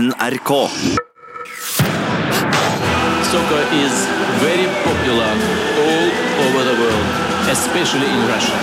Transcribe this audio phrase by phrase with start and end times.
[0.00, 0.50] NRK.
[3.30, 3.94] Soccer is
[4.40, 5.32] very popular
[5.84, 6.06] all
[6.44, 7.06] over the world,
[7.50, 8.56] especially in Russia.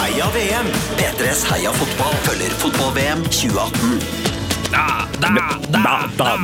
[0.00, 0.66] Heia VM!
[0.98, 4.29] P3s Heia fotball følger fotball-VM 2018.
[4.70, 4.84] Da,
[5.20, 5.28] da,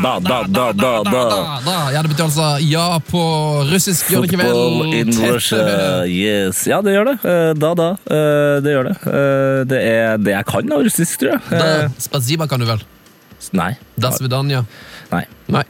[0.02, 1.24] da, da, da, da, da.
[1.64, 3.20] Da, ja, det betyr altså ja på
[3.70, 4.09] russisk.
[4.10, 4.50] Gjør det ikke vel?
[4.50, 5.12] Football in.
[5.34, 5.60] Russia,
[6.10, 6.64] yes.
[6.68, 7.16] Ja, det gjør det.
[7.23, 7.88] Eh, Da, da.
[8.10, 8.96] Eh, Det gjør det.
[9.06, 11.41] Eh, Det er det jeg kan av russisk, tror jeg.
[11.50, 12.83] Da, Eh, Spasiba kan du vel?
[13.52, 13.77] Nei.
[13.97, 14.64] Da Svidanja.
[15.12, 15.22] Nei.
[15.48, 15.62] Nei.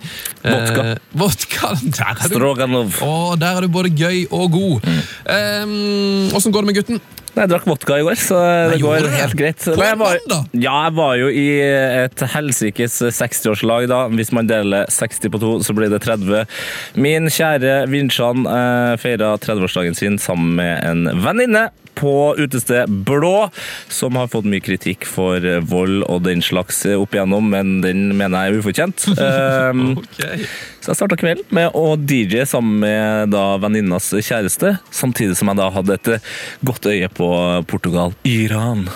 [0.42, 0.84] Vodka.
[0.86, 1.74] Eh, vodka.
[1.84, 2.34] Der er du.
[2.34, 2.96] Stroganov.
[3.04, 4.86] Å, der er du både gøy og god.
[4.86, 6.32] Mm.
[6.32, 7.00] Åssen går det med gutten?
[7.36, 8.38] Nei, Jeg drakk vodka i går, så
[8.72, 9.10] det går det?
[9.18, 9.66] helt greit.
[9.76, 11.46] Nei, jeg var, ja, jeg var jo i
[12.06, 14.02] et helsikes 60-årslag, da.
[14.16, 16.46] Hvis man deler 60 på to, så blir det 30.
[16.96, 23.46] Min kjære Vinsjan eh, feira 30-årsdagen sin sammen med en venninne på utested Blå,
[23.88, 28.44] som har fått mye kritikk for vold og den slags opp igjennom, men den mener
[28.48, 29.06] jeg er ufortjent.
[29.66, 29.96] Um,
[30.84, 35.58] Så jeg starta kvelden med å DJ sammen med da venninnas kjæreste, samtidig som jeg
[35.58, 36.10] da hadde et
[36.68, 37.25] godt øye på
[37.70, 38.14] Portugal.
[38.28, 38.86] Iran.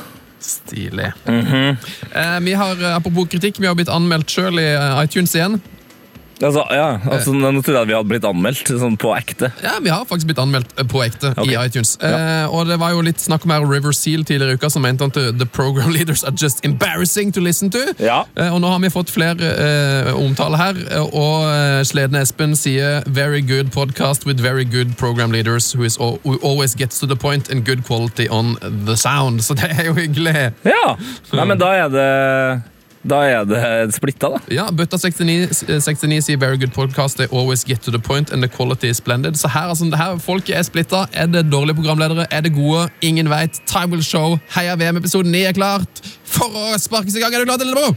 [0.40, 1.12] Stilig.
[1.26, 1.76] Mhm.
[2.14, 5.60] eh, vi har, eh, Apropos kritikk, vi har blitt anmeldt sjøl i eh, iTunes igjen.
[6.40, 9.50] Altså, ja, altså, nå trodde jeg vi hadde blitt anmeldt sånn på ekte.
[9.64, 11.52] Ja, Vi har faktisk blitt anmeldt eh, på ekte okay.
[11.52, 11.96] i iTunes.
[12.00, 14.84] Eh, og Det var jo litt snakk om her River Seal tidligere i uka, som
[14.86, 17.82] mente at the program leaders are just embarrassing to listen to.
[18.00, 18.24] Ja.
[18.36, 22.56] Eh, og Nå har vi fått flere eh, omtale her, eh, og eh, Sledne Espen
[22.56, 27.06] sier Very good podcast with very good program leaders who, is who always gets to
[27.06, 29.42] the point and good quality on the sound.
[29.46, 30.52] Så det er jo hyggelig.
[30.64, 30.96] ja.
[31.32, 32.08] Nei, men da er det
[33.00, 34.38] Da er det splitta, da.
[34.52, 38.30] Ja, Bøtta 69, eh, 69 sier very good podcast, they always get to the point
[38.30, 39.38] and the quality is splendid.
[39.40, 41.06] Så her, altså, det her Folket er splitta.
[41.12, 42.26] Er det dårlige programledere?
[42.30, 42.88] Er det gode?
[43.00, 43.60] Ingen veit.
[43.66, 44.38] Time will show.
[44.54, 47.34] Heia VM-episode 9 er klart for å sparkes i gang.
[47.34, 47.96] Er du klar til det?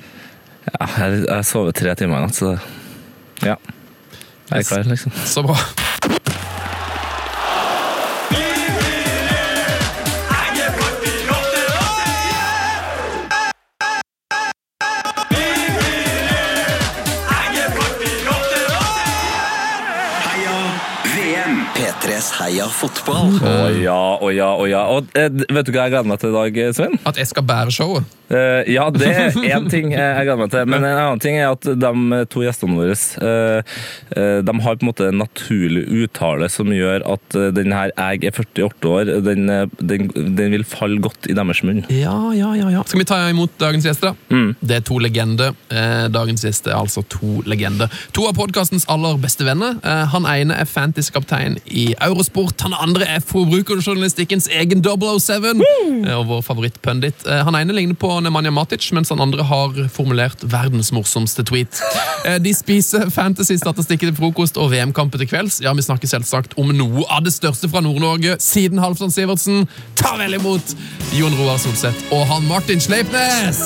[0.72, 2.56] Ja, jeg jeg sover tre timer i natt, så
[3.44, 3.58] ja.
[4.52, 5.12] Jeg er klar, liksom.
[5.28, 5.60] Så bra.
[22.54, 23.32] Heia fotball.
[23.42, 24.84] Å ja, å ja, å ja.
[24.94, 27.00] Og eh, vet du hva jeg gleder meg til i dag, Sven?
[27.10, 28.12] At jeg skal bære showet.
[28.30, 30.68] Eh, ja, det er én ting jeg gleder meg til.
[30.70, 33.74] Men en annen ting er at de to gjestene våre eh,
[34.16, 37.90] eh, De har på en måte en naturlig uttale som gjør at eh, den her
[37.90, 39.50] 'jeg er 48 år', den,
[39.82, 41.82] den, den vil falle godt i deres munn.
[41.90, 42.86] Ja, ja, ja, ja.
[42.86, 44.14] Skal vi ta imot dagens gjester?
[44.14, 44.44] da?
[44.62, 45.58] Det er to legender.
[46.14, 47.90] Dagens gjest er altså to legender.
[48.14, 49.82] To av podkastens aller beste venner.
[50.14, 52.43] Han ene er fantasy-kaptein i Eurosport.
[52.64, 55.62] Han andre er forbrukerjournalistikkens egen 007.
[56.08, 57.26] eh, Og vår favorittpundit.
[57.28, 61.82] Eh, han ene ligner på Nemanja Matic, mens han andre har formulert verdens morsomste tweet.
[62.26, 65.62] Eh, de spiser fantasy-statistikker til frokost og VM-kamper til kvelds.
[65.64, 69.68] Ja, Vi snakker selvsagt om noe av det største fra Nord-Norge siden Halvdan Sivertsen.
[70.00, 70.76] Ta vel imot
[71.18, 73.64] Jon Roar Solseth og han Martin Sleipnes!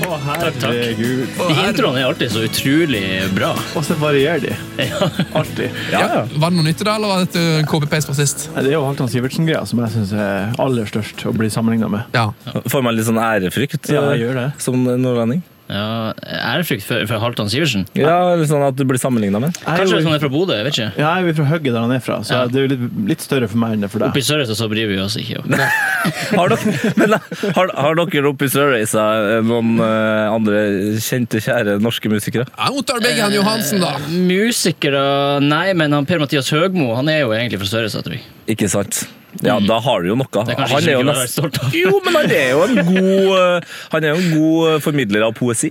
[0.00, 1.26] Å, herregud.
[1.36, 3.02] De introene er alltid så utrolig
[3.36, 3.50] bra.
[3.76, 4.86] Og så varierer de.
[5.38, 5.74] Alltid.
[5.92, 8.46] Ja, Var det noe nytt i dag, eller var dette copy-paste fra sist?
[8.54, 12.16] Det er jo Halvdan Sivertsen-greia som jeg syns er aller størst å bli sammenligna med.
[12.16, 12.28] Ja.
[12.70, 14.48] Får man litt sånn ærefrykt Ja, eh, jeg gjør det.
[14.62, 15.42] som nordlending?
[15.70, 17.84] Ja, er det frykt for, for Halvdan Sivertsen.
[17.94, 19.54] Ja, eller sånn at du blir sammenligna med.
[19.54, 20.88] Jeg Kanskje hvis han er fra Bodø, jeg vet ikke.
[20.98, 22.40] Ja, jeg er fra Høgge, der han er fra, så Ja.
[22.50, 24.24] det er jo litt, litt større for meg enn det er for Oppe deg.
[24.24, 25.44] i Sørreisa så bryr vi oss ikke.
[25.44, 25.54] om.
[26.40, 27.14] Har dere, men,
[27.58, 29.04] har, har dere oppe i Sørreisa
[29.36, 30.64] eh, noen eh, andre
[31.02, 32.48] kjente, kjære norske musikere?
[32.56, 33.94] Ja, Ottar han Johansen, da.
[34.00, 35.04] Eh, Musikere
[35.44, 38.26] Nei, men han Per-Mathias Høgmo han er jo egentlig fra Sørreisa, tror jeg.
[38.56, 39.04] Ikke sant?
[39.46, 40.44] Ja, da har du jo noe.
[40.46, 41.38] Han er jo nest...
[41.76, 45.28] Jo, men han er jo en god eh, Han er jo en god eh, formidler
[45.28, 45.70] av poesi.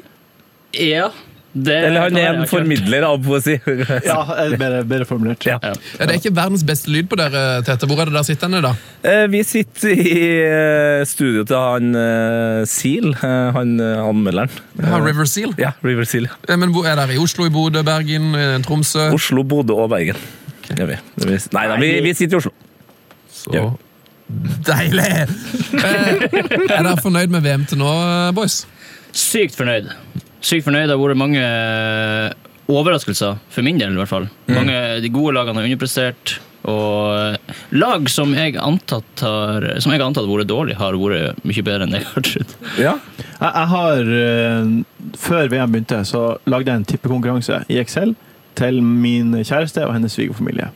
[0.80, 1.10] Ja,
[1.50, 3.56] det Eller han er en formidler av poesi.
[4.06, 5.42] Ja, er bedre, bedre formulert.
[5.50, 5.56] Ja.
[5.66, 5.72] Ja.
[5.98, 7.90] Ja, det er ikke verdens beste lyd på dere, Tete.
[7.90, 8.76] Hvor er det dere sitter henne, da?
[9.02, 10.14] Eh, Vi sitter i
[10.46, 14.54] eh, studio til han eh, Seal, eh, han eh, anmelderen.
[14.78, 15.56] Ja, River Seal.
[15.60, 16.30] Ja, River Seal.
[16.48, 17.18] Eh, Men hvor er dere?
[17.18, 19.10] I Oslo, i Bodø, Bergen, eh, Tromsø?
[19.18, 20.22] Oslo, Bodø og Bergen.
[20.70, 21.00] Det er vi.
[21.18, 21.44] Det er vi.
[21.58, 22.54] Nei da, vi, vi sitter i Oslo.
[23.40, 23.70] Så
[24.68, 25.08] deilig!
[25.80, 28.62] Eh, er dere fornøyd med VM til nå, eh, boys?
[29.16, 29.90] Sykt fornøyd.
[30.46, 30.88] Sykt fornøyd.
[30.90, 31.46] Det har vært mange
[32.70, 34.30] overraskelser, for min del i hvert fall.
[34.52, 36.38] Mange De gode lagene har underprestert.
[36.70, 37.38] Og
[37.72, 41.96] lag som jeg antatt har Som jeg antatt vært dårlig, har vært mye bedre enn
[41.96, 42.56] jeg har trodd.
[42.78, 42.96] Ja.
[43.40, 48.14] Jeg, jeg har, eh, Før VM begynte, så lagde jeg en tippekonkurranse i Excel
[48.60, 50.70] til min kjæreste og hennes svigerfamilie.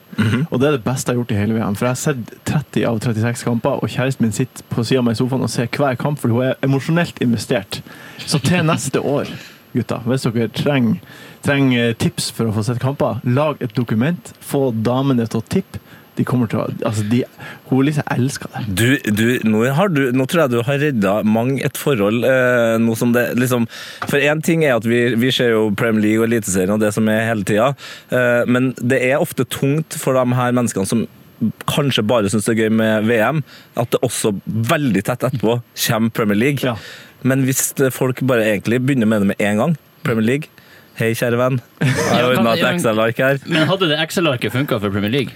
[0.49, 1.75] Og det er det beste jeg har gjort i hele VM.
[1.75, 5.07] For jeg har sett 30 av 36 kamper, og kjæresten min sitter på sida av
[5.07, 7.81] meg i sofaen og ser hver kamp, fordi hun er emosjonelt investert.
[8.23, 9.31] Så til neste år,
[9.73, 10.99] gutta, hvis dere trenger,
[11.43, 15.81] trenger tips for å få sett kamper, lag et dokument, få damene til å tippe.
[16.17, 17.23] De kommer til å Altså, de
[17.69, 18.63] Hun liksom elsker det.
[18.77, 22.25] Du, du, nå, har du, nå tror jeg du har redda mange et forhold.
[22.27, 23.65] Eh, noe som det, liksom,
[24.05, 26.93] for én ting er at vi, vi ser jo Premier League og Eliteserien og det
[26.95, 27.71] som er hele tida,
[28.13, 31.05] eh, men det er ofte tungt for de her menneskene som
[31.67, 33.41] kanskje bare syns det er gøy med VM,
[33.79, 35.57] at det også veldig tett etterpå
[35.87, 36.63] kommer Premier League.
[36.63, 36.77] Ja.
[37.27, 40.51] Men hvis folk bare egentlig begynner med det med en gang, Premier League
[40.93, 41.55] Hei, kjære venn.
[41.81, 43.39] Jeg har ordna et Excel-ark her.
[43.49, 45.33] Men hadde det Excel-arket funka for Premier League?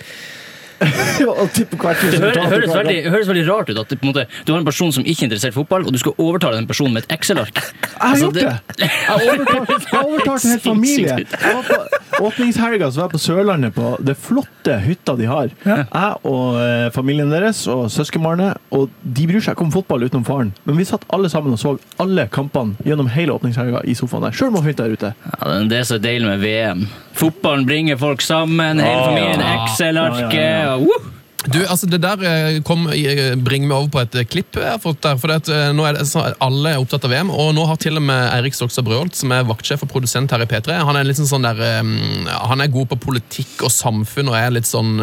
[1.42, 4.26] Og tippe hvert Det høres, veldig, høres veldig rart ut at det, på en måte,
[4.46, 6.68] du har en person som ikke er interessert i fotball, og du skal overtale den
[6.70, 7.58] personen med et Excel-ark.
[7.98, 8.82] Jeg har Altså, gjort det!
[8.84, 11.16] Jeg har overtalt, jeg har overtalt en hel familie.
[11.18, 15.52] Jeg var på åpningshelga så var jeg på Sørlandet på det flotte hytta de har.
[15.66, 18.58] Jeg og eh, familien deres og søskenbarnet.
[18.74, 20.54] Og de bryr seg ikke om fotball utenom faren.
[20.68, 24.38] Men vi satt alle sammen og så alle kampene gjennom hele åpningshelga i sofaen der.
[24.38, 25.14] Sjøl om hytta er der ute.
[25.34, 26.86] Ja, det er så deilig med VM.
[27.18, 29.42] Fotballen bringer folk sammen, hele familien.
[29.42, 31.17] Excel-arket Ja, ja, ja.
[31.46, 34.66] Du, altså Det der eh, kom, eh, bringer meg over på et eh, klipp jeg
[34.66, 35.20] har fått der.
[35.22, 36.06] for det at, nå er det,
[36.44, 39.32] Alle er opptatt av VM, og nå har til og med Eirik Stokstad Brøholt, som
[39.36, 42.74] er vaktsjef og produsent her i P3, han er litt sånn der, eh, han er
[42.74, 44.98] god på politikk og samfunn og er litt sånn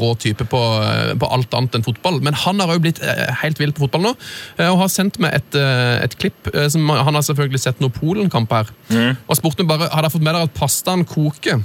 [0.00, 0.62] rå type på,
[1.20, 2.18] på alt annet enn fotball.
[2.24, 3.02] Men han har òg blitt
[3.42, 4.14] helt vill på fotball nå,
[4.70, 6.50] og har sendt meg et, et klipp.
[6.72, 8.72] som Han har selvfølgelig sett noen Polen-kamp her,
[9.26, 11.62] og spurte meg bare har dere fått med dere at pastaen koker.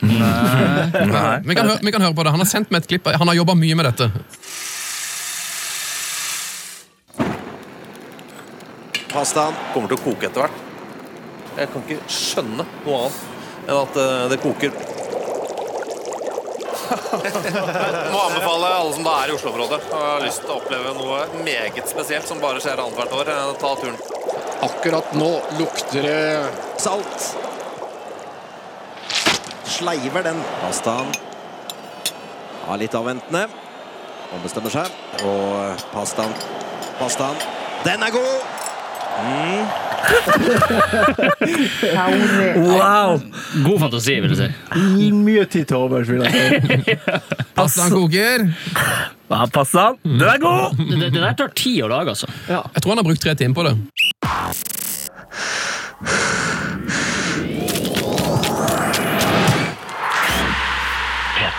[0.00, 1.40] Nei.
[1.46, 2.32] Vi kan, høre, vi kan høre på det.
[2.34, 3.08] Han har sendt meg et klipp.
[3.08, 4.10] Han har jobba mye med dette.
[9.12, 10.62] Pastaen kommer til å koke etter hvert.
[11.56, 13.16] Jeg kan ikke skjønne noe annet
[13.66, 14.76] enn at eh, det koker.
[18.12, 21.22] Må anbefale alle som da er i Oslo-området og har lyst til å oppleve noe
[21.46, 23.96] meget spesielt som bare skjer annethvert år, eh, ta turen.
[24.66, 26.20] Akkurat nå lukter det
[26.82, 27.32] Salt.
[29.66, 31.06] Sleiver den pastaen.
[32.66, 33.46] ja, litt avventende.
[34.34, 34.86] Og bestemmer seg.
[35.26, 36.32] Og pastaen
[36.98, 37.36] Pastaen.
[37.84, 38.40] Den er god!
[42.56, 43.20] Wow!
[43.64, 44.46] God fantasi, vil du si.
[45.12, 46.38] Mye tid til overs, vil jeg si.
[47.58, 48.44] Pastaen koker.
[49.30, 50.76] Ja, Pastan, den er god!
[50.78, 52.26] Det, det, det der tar tid å lage, altså.
[52.48, 53.74] Jeg tror han har brukt tre timer på det.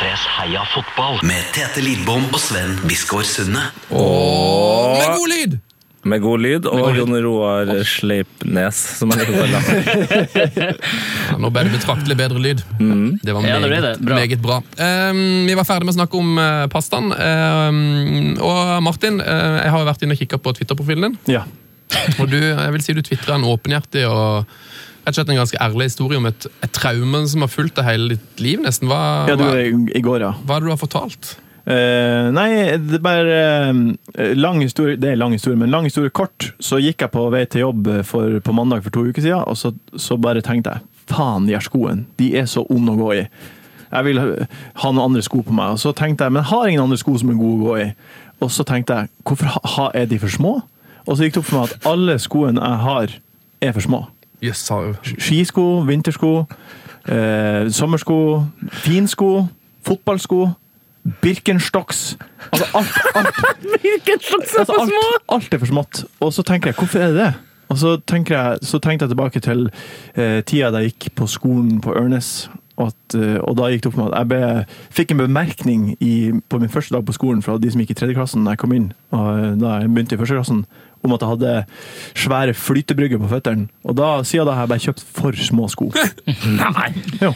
[0.07, 3.59] P3s Heia fotball med Tete Lidbom og Sven Biskår Sunde.
[3.91, 5.57] Med god lyd!
[6.07, 9.19] Med god lyd, og Jon Roar Sleipnes, som ham.
[11.27, 12.63] Ja, nå ble det betraktelig bedre lyd.
[13.19, 13.93] Det var Ja, det det.
[13.99, 14.15] Bra.
[14.21, 14.61] meget bra.
[14.79, 17.11] Um, vi var ferdig med å snakke om uh, pastaen.
[17.11, 21.19] Um, og Martin, uh, jeg har jo vært inne og kikka på Twitter-profilen din.
[21.35, 21.43] Ja.
[22.15, 24.47] Og du, jeg vil si du tvitrer en åpenhjertig og
[25.07, 27.87] rett og slett en ganske ærlig historie om et, et traume som har fulgt deg
[27.87, 28.61] hele ditt liv.
[28.63, 28.89] nesten.
[28.91, 30.33] Hva, ja, det var i, går, ja.
[30.43, 31.33] hva er det du har fortalt?
[31.67, 33.39] Uh, nei, det er bare
[33.75, 36.51] uh, lang historie Det er lang historie, men lang historie kort.
[36.63, 39.57] Så gikk jeg på vei til jobb for, på mandag for to uker siden, og
[39.59, 42.05] så, så bare tenkte jeg faen, de her skoene.
[42.19, 43.25] De er så onde å gå i.
[43.87, 45.75] Jeg vil ha noen andre sko på meg.
[45.75, 47.77] Og så tenkte jeg, men jeg har ingen andre sko som er gode å gå
[47.83, 47.85] i.
[48.43, 50.57] Og så tenkte jeg, hvorfor ha- er de for små?
[51.07, 53.15] Og så gikk det opp for meg at alle skoene jeg har,
[53.63, 54.01] er for små.
[55.07, 55.17] Jo.
[55.17, 56.31] Skisko, vintersko,
[57.09, 58.45] eh, sommersko,
[58.83, 59.47] finsko,
[59.87, 60.49] fotballsko,
[61.21, 62.17] Birkenstocks
[62.51, 63.27] Altså alt, alt,
[64.59, 64.91] altså alt,
[65.29, 66.03] alt er for smått.
[66.19, 67.33] Og så tenker jeg, hvorfor er det det?
[67.69, 67.97] Og så,
[68.29, 69.69] jeg, så tenkte jeg tilbake til
[70.15, 72.49] eh, tida da jeg gikk på skolen på Ørnes.
[72.77, 75.21] Og, at, eh, og da gikk det opp for meg at jeg ble, fikk en
[75.23, 76.13] bemerkning i,
[76.49, 78.61] på min første dag på skolen fra de som gikk i tredje klassen da jeg
[78.61, 78.91] kom inn.
[79.17, 80.61] Og eh, da jeg begynte i første klassen
[81.05, 81.55] om at jeg hadde
[82.17, 83.69] svære flytebrygger på føttene.
[83.87, 85.89] Og da, siden da har jeg bare kjøpt for små sko.
[86.61, 86.89] Nei!
[87.21, 87.33] Jo.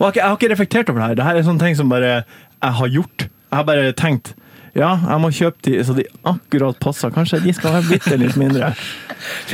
[0.00, 1.18] Og jeg jeg har ikke reflektert over det her.
[1.18, 3.26] Det her er sånne ting som bare jeg har gjort.
[3.28, 4.32] Jeg har bare tenkt
[4.72, 7.12] ja, jeg må kjøpe de så de akkurat passer.
[7.12, 8.70] Kanskje de skal være bitte litt mindre.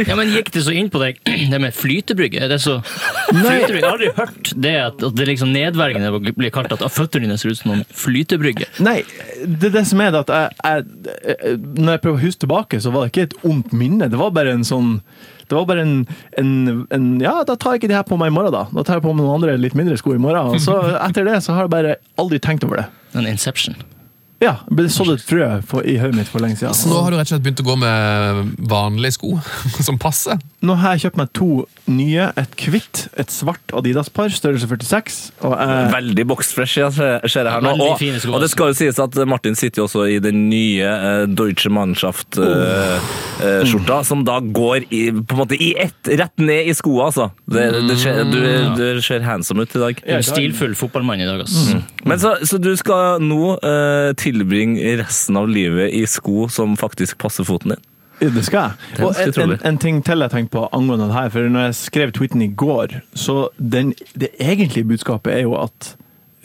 [0.07, 1.19] Ja, men Gikk det så inn på deg,
[1.53, 2.45] det med flytebrygge?
[2.45, 3.81] Er det så flytebrygge?
[3.81, 7.39] Jeg har aldri hørt det at, at det liksom nedverdigende blir kalt at føttene dine
[7.41, 8.71] ser ut som noen flytebrygge.
[8.85, 9.01] Nei,
[9.43, 10.87] det er det som er det at jeg,
[11.27, 14.11] jeg, Når jeg prøver å huske tilbake, så var det ikke et ondt minne.
[14.13, 15.01] Det var bare en sånn
[15.49, 15.93] det var bare en,
[16.37, 16.49] en,
[16.93, 18.67] en Ja, da tar jeg ikke de her på meg i morgen, da.
[18.69, 20.53] Da tar jeg på meg noen andre litt mindre sko i morgen.
[20.53, 22.91] Og så etter det så har jeg bare aldri tenkt over det.
[23.17, 23.79] En Inception.
[24.39, 26.75] Ja, det ble sådd et frø for, i hodet mitt for lenge siden.
[26.77, 29.31] Så nå har du rett og slett begynt å gå med vanlige sko,
[29.87, 30.39] som passer.
[30.63, 31.49] Nå har jeg kjøpt meg to
[31.91, 32.25] nye.
[32.39, 35.33] Et hvitt, et svart Adidas-par, størrelse 46.
[35.47, 37.71] Og eh, Veldig boxfresh, jeg ser ser jeg her nå.
[37.79, 41.27] Og, og det skal jo sies at Martin sitter jo også i den nye eh,
[41.31, 47.05] Deutsche Mannschaft-skjorta, som da går i, på en måte i ett, rett ned i skoa,
[47.11, 47.27] altså.
[47.47, 48.39] Det, det ser, du,
[48.79, 49.95] du ser handsome ut i dag.
[50.19, 51.57] En stilfull fotballmann i dag, ass.
[52.09, 57.19] Men så, så du skal nå eh, tilbringe resten av livet i sko som faktisk
[57.23, 57.87] passer foten din?
[58.19, 59.05] det skal jeg.
[59.07, 61.79] Og en, en, en ting til jeg tenkte på angående det her, for når jeg
[61.79, 65.93] skrev tweeten i går, så den, det egentlige budskapet er jo at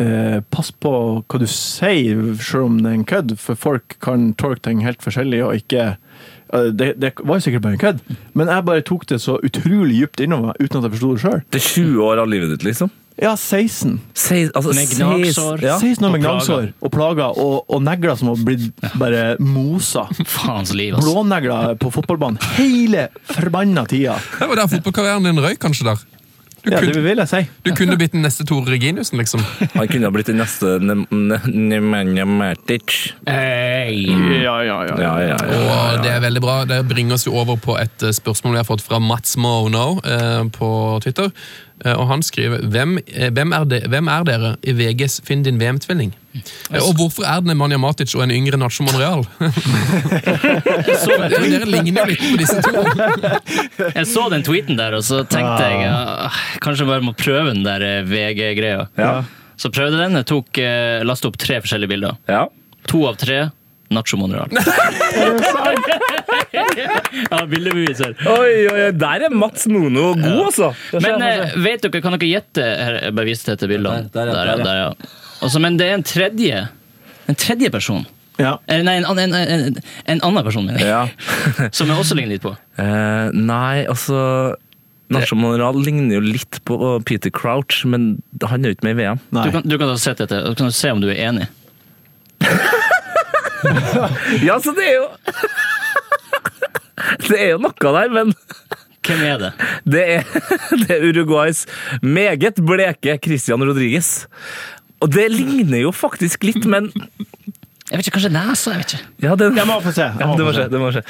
[0.01, 4.31] eh, pass på hva du sier, selv om det er en kødd, for folk kan
[4.39, 8.03] tolke ting helt forskjellig og ikke eh, det, det var sikkert bare en kødd,
[8.37, 11.41] men jeg bare tok det så utrolig dypt innover uten at jeg forsto det sjøl.
[11.49, 12.93] Det er 20 år av livet ditt, liksom?
[13.21, 13.99] Ja, 16.
[14.17, 15.61] Sei, altså, Med gnagsår.
[15.63, 15.75] Ja.
[15.79, 20.07] 16 år med gnagsår og plager, og, og negler som har blitt bare mosa.
[20.35, 20.97] Faens liv.
[21.01, 24.17] Blånegler på fotballbanen hele forbanna tida.
[24.39, 26.01] Det var der fotballkarrieren din røyk, kanskje der.
[26.63, 27.41] Du, Ja, det vil jeg si.
[27.65, 29.41] du kunne blitt den neste Tore Reginiussen, liksom.
[29.73, 32.93] Han kunne ha blitt den neste Nemanja Matic.
[33.27, 34.05] Hey.
[34.39, 34.95] Ja, ja, ja.
[34.95, 35.59] Ja, ja, ja.
[35.59, 36.55] Og det er veldig bra.
[36.69, 39.99] Det bringer oss jo over på et eh, spørsmål vi har fått fra Mats Mono
[40.07, 40.71] eh, på
[41.03, 41.33] Twitter.
[41.83, 42.95] Eh, og han skriver hvem,
[43.35, 46.15] hvem, er de, hvem er dere i VGs Finn din VM-tvilling?
[46.81, 49.21] Og hvorfor er det Nemanja Matic og en yngre Nacho Monreal?
[51.29, 52.71] dere, ligner jo litt på disse to.
[53.99, 56.29] Jeg så den tweeten der, og så tenkte jeg ja,
[56.63, 58.87] kanskje bare må prøve den der eh, VG-greia.
[58.97, 59.13] Ja.
[59.59, 60.17] Så prøvde den.
[60.21, 62.19] Jeg tok, eh, lastet opp tre forskjellige bilder.
[62.31, 62.47] ja.
[62.91, 63.45] To av tre
[63.93, 64.49] Nacho Monreal.
[67.31, 68.15] ja, bildebevis her.
[68.27, 70.73] Oi, oi, oi, der er Mats Mono god, altså!
[70.97, 72.65] Men eh, vet dere, kan dere gjette
[73.13, 74.09] bare viste til bildene.
[74.11, 74.89] Der, der, ja, ja, der, ja.
[75.43, 76.65] Altså, men det er en tredje
[77.29, 78.05] En tredje person.
[78.41, 78.57] Ja.
[78.67, 79.77] Eller nei, en, en, en,
[80.11, 80.89] en annen person, mener jeg.
[80.89, 81.67] Ja.
[81.77, 82.51] Som jeg også ligner litt på.
[82.79, 84.55] Uh, nei, altså
[85.13, 89.01] Nacho Monreal ligner jo litt på Peter Crouch, men han er jo ikke med i
[89.03, 89.21] VM.
[89.35, 89.45] Nei.
[89.47, 91.49] Du kan, du kan da se dette, og kan du se om du er enig.
[94.43, 95.05] Ja, så det er jo
[97.29, 98.33] Det er jo noe der, men
[99.03, 99.51] Hvem er det?
[99.87, 100.27] det er,
[100.83, 101.65] det er Uruguays
[102.03, 104.25] meget bleke Christian Rodriguez.
[105.03, 106.91] Og det ligner jo faktisk litt, men
[107.91, 108.71] Jeg vet ikke, Kanskje nesa?
[108.71, 109.07] jeg vet ikke.
[109.25, 110.05] Ja, det, Jeg må få se.
[110.07, 110.63] Ja, det må skje.
[110.63, 110.71] se.
[110.71, 111.01] Det må skje.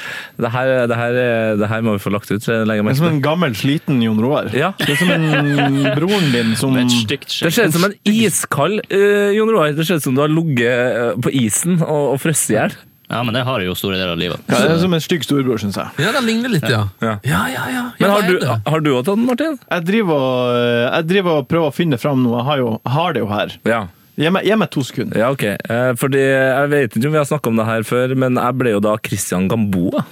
[0.42, 1.18] Det her, det her,
[1.60, 2.42] det her må vi få lagt ut.
[2.44, 4.50] Det er som en gammel, sliten Jon Roar.
[4.52, 4.72] Ja.
[4.82, 7.94] Det er som en broren din som Med et stygt Det ser ut som en
[8.10, 9.72] iskald uh, Jon Roar.
[9.78, 12.76] Det ser ut som du har ligget eh, på isen og, og frosset i hjel.
[13.10, 14.40] Ja, men det har jeg jo store deler av livet.
[14.48, 15.90] ja, Det er som en stygg storebror, syns jeg.
[16.00, 16.86] Ja, det ligner litt, ja.
[17.04, 17.18] Ja.
[17.22, 17.82] Ja, ja, ja.
[17.98, 19.58] Men Ja, har du, har du også tatt den, Martin?
[19.70, 20.56] Jeg driver og,
[20.94, 22.32] jeg driver og prøver å finne det fram nå.
[22.38, 23.54] Jeg har, jo, har det jo her.
[23.68, 23.82] Ja.
[24.16, 25.18] Gi meg, gi meg to sekunder.
[25.20, 25.42] Ja, ok.
[25.44, 28.58] Eh, fordi Jeg vet ikke om vi har snakka om det her før, men jeg
[28.60, 30.04] ble jo da Christian Gamboa.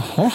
[0.00, 0.30] Aha.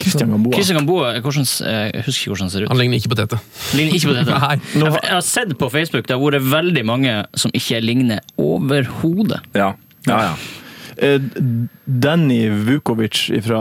[0.00, 0.54] Christian Gamboa.
[0.56, 2.70] Christian Gamboa, hvordan, jeg husker ikke hvordan han ser ut.
[2.72, 3.38] Han ligner ikke på Tete.
[3.76, 4.38] Ligner ikke på dette.
[4.46, 4.56] Nei.
[4.72, 9.42] Jeg, jeg har sett på Facebook det har vært veldig mange som ikke ligner overhodet.
[9.52, 9.74] Ja.
[10.08, 10.32] ja, ja.
[11.00, 11.18] Eh,
[11.86, 13.60] Danny Vukovic fra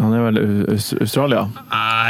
[0.00, 0.38] Han er vel
[0.74, 1.02] Australia?
[1.04, 1.42] Australia?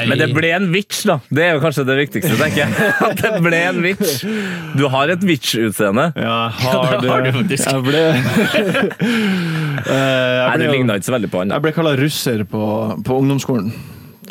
[0.09, 1.19] Men det ble en vits, da.
[1.29, 2.71] Det er jo kanskje det viktigste, tenker jeg.
[3.09, 4.15] At det ble en vits.
[4.77, 6.07] Du har et vits-utseende.
[6.17, 7.11] Ja, har det.
[7.13, 7.69] har du faktisk.
[7.69, 8.05] Jeg ble
[9.85, 11.49] Eh, jeg Nei, jo- ligna ikke så veldig på han.
[11.53, 11.59] da.
[11.59, 12.63] Jeg ble kalla russer på,
[13.05, 13.69] på ungdomsskolen.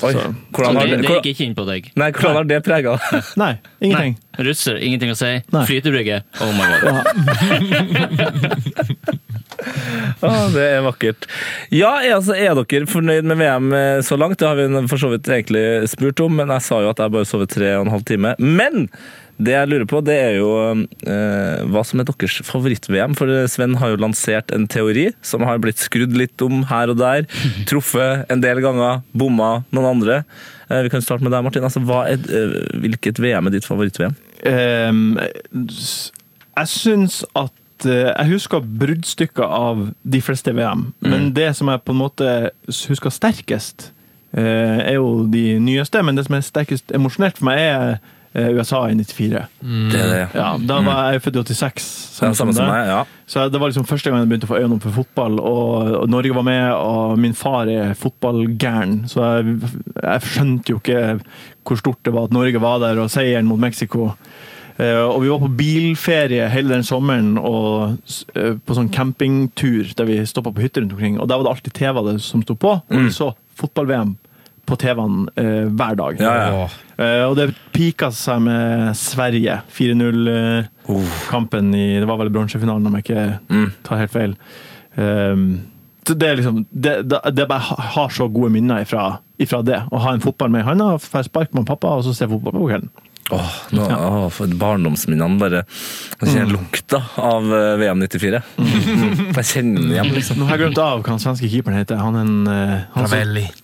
[0.01, 1.91] Oi, Så- hvordan har det, det, det gikk ikke inn på deg.
[2.01, 2.95] Nei, hvordan har det prega
[3.37, 3.51] Nei,
[3.85, 4.15] ingenting.
[4.17, 4.45] Nei.
[4.47, 5.29] Russer, ingenting å si.
[5.53, 5.65] Nei.
[5.69, 7.05] Flytebrygge, oh my god.
[10.23, 11.25] Ah, det er vakkert.
[11.73, 13.73] Ja, er, altså, er dere fornøyd med VM
[14.05, 14.39] så langt?
[14.39, 17.13] Det har vi for så vidt egentlig spurt om, men jeg sa jo at jeg
[17.15, 18.35] bare sovet tre og en halv time.
[18.39, 18.87] Men
[19.41, 23.15] det jeg lurer på, det er jo eh, hva som er deres favoritt-VM.
[23.17, 26.99] For Sven har jo lansert en teori som har blitt skrudd litt om her og
[27.01, 27.25] der.
[27.69, 30.21] Truffet en del ganger, bomma noen andre.
[30.69, 31.65] Eh, vi kan starte med deg, Martin.
[31.65, 34.15] Altså, er, eh, hvilket VM er ditt favoritt-VM?
[34.43, 35.17] Um,
[35.57, 37.53] jeg syns at
[37.85, 42.31] eh, Jeg husker bruddstykker av de fleste VM, men det som jeg på en måte
[42.67, 43.91] husker sterkest,
[44.37, 46.03] eh, er jo de nyeste.
[46.03, 47.97] Men det som er sterkest emosjonelt for meg, er
[48.33, 49.43] eh, USA i 94.
[49.91, 50.21] Det er det.
[50.37, 51.89] Ja, da var jeg født i 86.
[52.23, 53.03] Ja, samme som meg, ja.
[53.29, 55.91] Så det var liksom første gang jeg begynte å få øynene opp for fotball, og,
[56.03, 59.59] og Norge var med, og min far er fotballgæren, så jeg,
[59.99, 61.03] jeg skjønte jo ikke
[61.63, 64.11] hvor stort det var at Norge var der, og seieren mot Mexico.
[64.81, 67.97] Eh, og vi var på bilferie hele den sommeren, og
[68.35, 71.51] eh, på sånn campingtur der vi stoppa på hytter rundt omkring, og der var det
[71.55, 74.15] alltid TV det som sto på, og vi så fotball-VM
[74.65, 76.21] på TV-en eh, hver dag.
[76.23, 76.65] Ja, ja.
[76.97, 79.57] Eh, og det pika seg med Sverige.
[79.75, 83.71] 4-0-kampen i Det var vel bronsefinalen, om jeg ikke Mm.
[83.83, 84.35] tar helt feil.
[84.95, 85.61] Um,
[86.05, 89.81] det er liksom Det, det, det bare har så gode minner ifra, ifra det.
[89.91, 92.53] Å ha en fotball med i handa, få spark med pappa, og så se fotball
[92.53, 92.89] på kvelden.
[93.31, 95.61] Åh, nå, åh, for barndomsminnene bare
[96.19, 96.51] Jeg mm.
[96.51, 98.41] lukta av eh, VM 94.
[98.57, 99.33] Mm.
[99.37, 100.41] Jeg kjenner den igjen, liksom.
[100.41, 102.01] Nå har jeg glemt av hva den svenske keeperen heter.
[102.03, 103.47] Han, en, uh, han Ravelli.
[103.47, 103.62] To-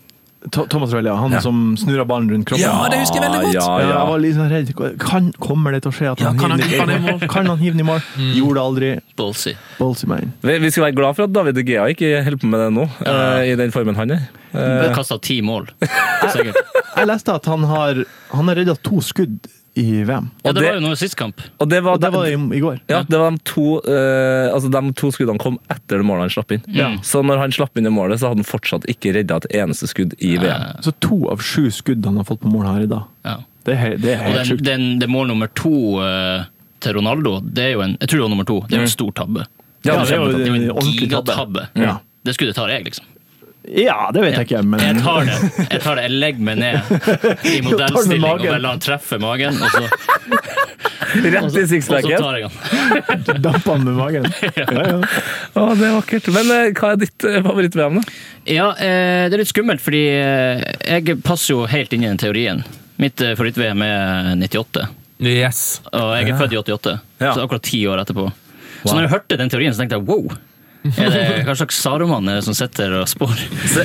[0.51, 1.15] Thomas Røll, ja.
[1.19, 1.41] Han Ja.
[1.43, 2.63] som snurra ballen rundt kroppen.
[2.63, 3.53] Ja, det husker jeg veldig godt.
[3.53, 3.87] Ja, Ja, ja.
[3.97, 4.99] jeg var litt sånn redd.
[4.99, 7.27] Kan, kommer det til å skje at Ja, han, kan hiver den han i mål?
[7.29, 8.01] Kan han hive den i mål?
[8.37, 8.91] Gjorde det aldri.
[9.19, 9.53] Ballsy.
[9.77, 10.33] Ballsy man.
[10.41, 12.71] Vi vi skal være glad for at David De Gea ikke holder på med det
[12.73, 14.29] nå, uh, i den formen han er.
[14.55, 15.67] Uh, Kasta ti mål.
[16.33, 16.55] Sikkert.
[16.95, 19.37] Jeg leste at han har, han har redda to skudd
[19.75, 20.29] i VM.
[20.43, 21.41] Ja, det det- var jo noe sist kamp.
[21.59, 22.79] Og det var, Og det var i, i går.
[22.89, 26.29] ja, det var de to, uh, altså de to skuddene kom etter det målet han
[26.29, 26.63] slapp inn.
[26.67, 26.89] Ja.
[27.01, 29.87] Så når han slapp inn det målet, så hadde han fortsatt ikke redda et eneste
[29.87, 30.81] skudd i VM.
[30.81, 33.03] Så to av sju skudd han har fått på mål, her i dag.
[33.25, 33.37] Ja.
[33.65, 34.63] Det er, det er helt den, sjukt.
[34.65, 36.45] den, det mål nummer to uh,
[36.79, 38.87] til Ronaldo, det er jo en, jeg tror det var nummer to, det er jo
[38.87, 39.45] en stor tabbe.
[39.85, 40.91] Ja, Ja, det er jo en en tabbe.
[40.99, 41.67] gigatabbe.
[41.75, 41.97] Ja.
[42.25, 43.05] Det skuddet tar jeg, liksom.
[43.69, 45.35] Ja, det vet jeg ikke, men Jeg tar det.
[45.69, 49.59] Jeg tar det, jeg legger meg ned i modellstilling og bare lar han treffe magen,
[49.61, 49.83] og så,
[51.09, 52.17] Rett i sixpacken.
[52.21, 53.41] tar jeg han.
[53.45, 54.25] damper han med magen.
[54.57, 54.97] Ja, ja.
[55.57, 56.27] Å, det er vakkert.
[56.35, 58.17] Men eh, hva er ditt eh, favoritt-VM, da?
[58.49, 60.65] Ja, eh, det er litt skummelt, fordi eh,
[60.99, 62.61] jeg passer jo helt inn i den teorien.
[63.01, 64.85] Mitt eh, favoritt-VM er 98,
[65.25, 65.63] Yes.
[65.91, 67.33] og jeg er født i 88, Ja.
[67.35, 68.29] så akkurat ti år etterpå.
[68.85, 70.29] Så når jeg hørte den teorien, så tenkte jeg wow!
[70.97, 73.35] Er det, hva slags Saruman er det som sitter og spår?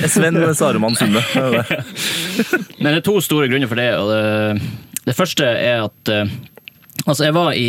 [0.09, 1.21] Sven Saruman Sunde.
[2.81, 3.89] Men det er to store grunner for det.
[3.99, 4.73] Og det,
[5.05, 6.25] det første er at eh,
[7.05, 7.67] Altså, jeg var i,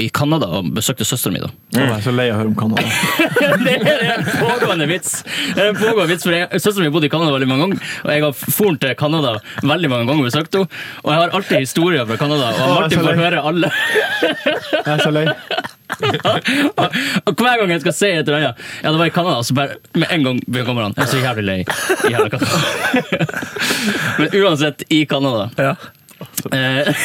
[0.00, 1.42] i Canada og besøkte søsteren min.
[1.44, 1.50] da.
[1.76, 2.84] Jeg er så lei av å høre om Canada.
[3.66, 5.18] det er en pågående vits!
[5.52, 8.10] Det er en pågående vits, for jeg- min bodde i Canada veldig mange ganger, og
[8.14, 10.80] jeg har foren til Canada veldig mange ganger og besøkt henne.
[11.02, 13.72] Og jeg har alltid historier fra Canada, og Martin får høre alle.
[14.24, 15.26] Jeg er så lei.
[17.26, 19.56] Og hver gang jeg skal si et eller annet Ja, det var i Canada, så
[19.56, 20.94] bare med en gang kommer han.
[20.96, 21.58] Jeg er så jævlig lei.
[22.10, 22.56] Jævlig Canada.
[24.18, 25.50] Men uansett, i Canada.
[25.60, 25.74] Ja.
[26.52, 26.96] Eh,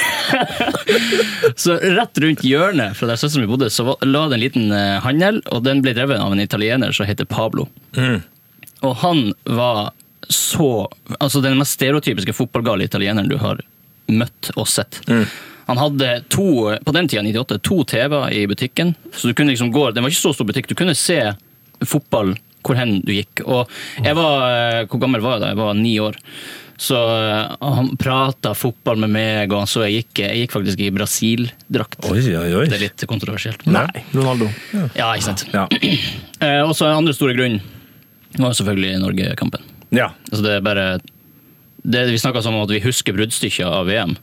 [1.55, 4.99] så rett rundt hjørnet fra der søsteren min bodde, så la det en liten eh,
[5.03, 7.67] handel, og den ble drevet av en italiener som heter Pablo.
[8.85, 9.89] Og han var
[10.29, 10.85] så
[11.17, 13.63] Altså den mest stereotypiske fotballgale italieneren du har
[14.13, 14.99] møtt og sett.
[15.69, 16.45] Han hadde to,
[16.85, 18.95] på den tida, 98, to TV-er i butikken.
[19.13, 20.67] Så du kunne liksom gå, Den var ikke så stor butikk.
[20.71, 21.19] Du kunne se
[21.85, 22.33] fotball
[22.65, 23.43] hvor hen du gikk.
[23.47, 23.69] Og
[24.03, 25.51] jeg var, eh, Hvor gammel var jeg da?
[25.53, 26.17] Jeg var ni år.
[26.79, 30.89] Så eh, han prata fotball med meg, og så jeg gikk, jeg gikk faktisk i
[30.95, 31.99] Brasil-drakt.
[32.71, 33.65] Det er litt kontroversielt.
[33.67, 34.47] Nei, Ronaldo.
[34.95, 35.45] Ja, ikke sant.
[35.53, 35.67] Ja.
[36.39, 37.59] Eh, og så den andre store grunnen
[38.39, 39.59] var selvfølgelig Norge-kampen.
[39.91, 40.05] ja.
[40.29, 40.85] Altså det er bare
[41.83, 44.13] det, Vi snakka om at vi husker bruddstykker av VM.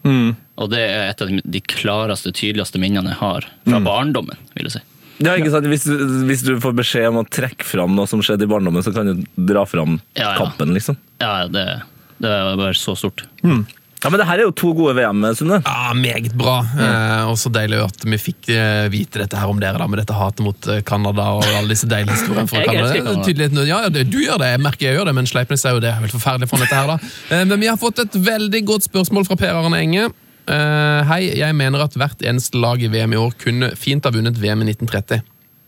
[0.57, 4.39] Og det er et av de, klareste, tydeligste minnene jeg har fra barndommen.
[4.57, 4.85] vil jeg si.
[5.25, 5.65] Ja, ikke sant?
[5.69, 8.83] Hvis, du- hvis du får beskjed om å trekke fram noe som skjedde i barndommen,
[8.85, 10.37] så kan du dra fram Ja, ja.
[10.41, 10.97] kampen, liksom.
[11.21, 11.83] Ja, det,
[12.21, 13.25] det er bare så stort.
[13.43, 15.63] Ja, Men det her er jo to gode VM, Sunne.
[15.65, 16.59] Ja, Meget bra.
[16.79, 19.99] Eh, og så deilig at vi fikk eh, vite dette her om dere, da, med
[20.03, 23.65] dette hatet mot eh, Canada og alle disse deilige historiene fra Canada.
[23.65, 25.95] ja, ja, du gjør det, jeg merker jeg gjør det, men Sleipnes er jo det.
[25.97, 26.99] Helt forferdelig for dette her, da.
[27.33, 30.07] Eh, men vi har fått et veldig godt spørsmål fra Per Arne Enge.
[30.47, 34.13] Eh, hei, jeg mener at hvert eneste lag i VM i år kunne fint ha
[34.15, 35.25] vunnet VM i 1930.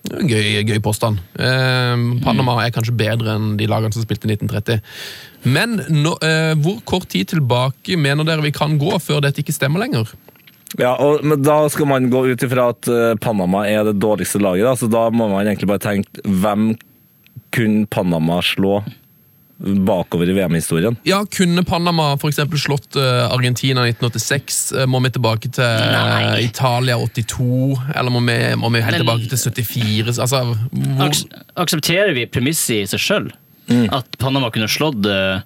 [0.08, 1.18] Det er en Gøy, gøy påstand.
[1.34, 4.78] Eh, Panama er kanskje bedre enn de lagene som spilte i 1930.
[5.50, 9.56] Men nå, eh, hvor kort tid tilbake mener dere vi kan gå før dette ikke
[9.56, 10.14] stemmer lenger?
[10.78, 12.88] Ja, og, Da skal man gå ut ifra at
[13.20, 14.64] Panama er det dårligste laget.
[14.68, 14.76] Da.
[14.76, 16.76] Så da må man egentlig bare tenke hvem
[17.50, 18.82] kunne Panama slå
[19.58, 20.96] bakover i VM-historien?
[21.02, 24.60] Ja, Kunne Panama for eksempel slått eh, Argentina i 1986?
[24.78, 26.44] Eh, må vi tilbake til eh, Nei.
[26.46, 27.74] Italia 82?
[27.94, 30.18] Eller må vi, må vi helt Men- tilbake til 74?
[30.22, 31.24] Altså, hvor, Aks
[31.58, 33.30] aksepterer vi premisset i seg sjøl?
[33.92, 35.42] At Panama kunne slått eh,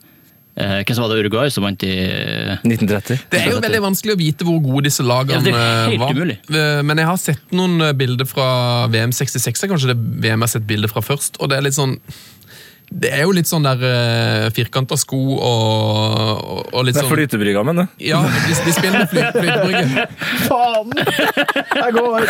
[0.61, 3.17] eh, Hvem som var det Uruguay som vant i eh, 1930.
[3.33, 6.13] det er jo veldig vanskelig å vite hvor gode disse lagene Ja, det helt var.
[6.21, 6.37] umulig.
[6.85, 8.47] Men jeg har sett noen bilder fra
[8.93, 11.41] VM 66, er kanskje det VM jeg har sett bilder fra først.
[11.41, 11.97] Og det er litt sånn
[12.93, 17.07] Det er jo litt sånn der uh, firkanta sko og, og, og litt Det er
[17.07, 17.87] sånn flytebrygga, men det.
[18.09, 20.07] Ja, de, de spiller med fly, flytebrygge.
[20.49, 20.93] Faen!
[21.83, 22.27] Jeg går!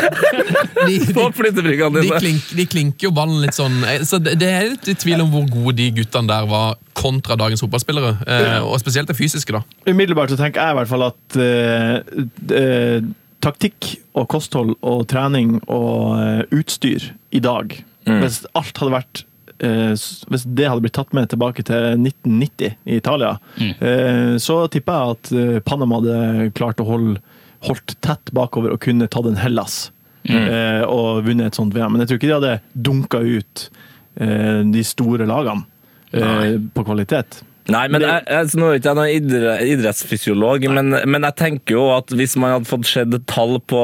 [0.83, 4.37] De, På de, flytebryggene de, klink, de klinker jo ballen litt sånn eh, Så det,
[4.41, 8.13] det er litt i tvil om hvor gode de guttene der var kontra dagens fotballspillere.
[8.23, 9.65] Uh, og spesielt det fysiske, da.
[9.89, 12.23] Umiddelbart så tenker jeg i hvert fall at uh,
[12.53, 13.11] eh,
[13.43, 17.75] taktikk og kosthold og trening og eh, utstyr i dag
[18.07, 19.29] Hvis alt hadde vært eh,
[19.63, 25.17] hvis det hadde blitt tatt med tilbake til 1990 i Italia, eh, så tipper jeg
[25.17, 27.21] at eh, Panama hadde klart å holde
[27.63, 29.93] holdt tett bakover og kunne tatt en Hellas
[30.27, 31.93] eh, og vunnet et sånt VM.
[31.95, 33.71] Men jeg tror ikke de hadde dunka ut
[34.19, 35.63] eh, de store lagene
[36.11, 37.43] eh, på kvalitet.
[37.71, 41.37] Nei, men jeg, jeg, så nå er ikke jeg noen idre, idrettsfysiolog, men, men jeg
[41.39, 43.83] tenker jo at hvis man hadde fått sett et tall på,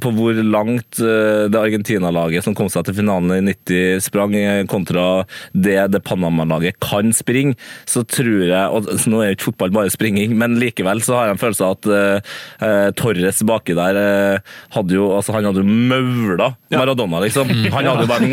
[0.00, 4.62] på hvor langt eh, det Argentina-laget som kom seg til finalen i 90 sprang, eh,
[4.70, 9.48] kontra det det Panama-laget kan springe, så tror jeg og så Nå er jo ikke
[9.50, 13.74] fotball bare springing, men likevel så har jeg en følelse av at eh, Torres baki
[13.76, 17.50] der uh, hadde jo altså Han hadde jo maula Maradona, liksom.
[17.74, 18.24] Han hadde jo bare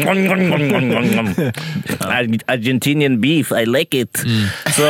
[2.54, 4.24] Argentinian beef, I like it.
[4.76, 4.90] Så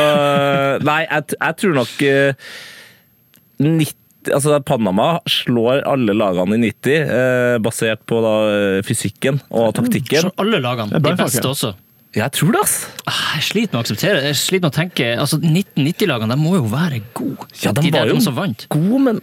[0.86, 2.52] nei, jeg, jeg tror nok eh,
[3.60, 3.96] 90
[4.36, 10.26] Altså Panama slår alle lagene i 90, eh, basert på da, eh, fysikken og taktikken.
[10.26, 11.00] Så alle lagene.
[11.00, 11.70] De beste også.
[12.12, 12.74] Jeg tror det, ass!
[13.08, 16.56] Ah, Jeg sliter med å akseptere Jeg sliter med å tenke altså 1990-lagene de må
[16.58, 17.46] jo være gode.
[17.62, 18.66] Ja, de de var jo som vant.
[18.68, 19.20] gode, men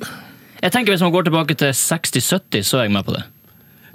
[0.64, 3.26] Jeg tenker Hvis man går tilbake til 60-70, så er jeg med på det.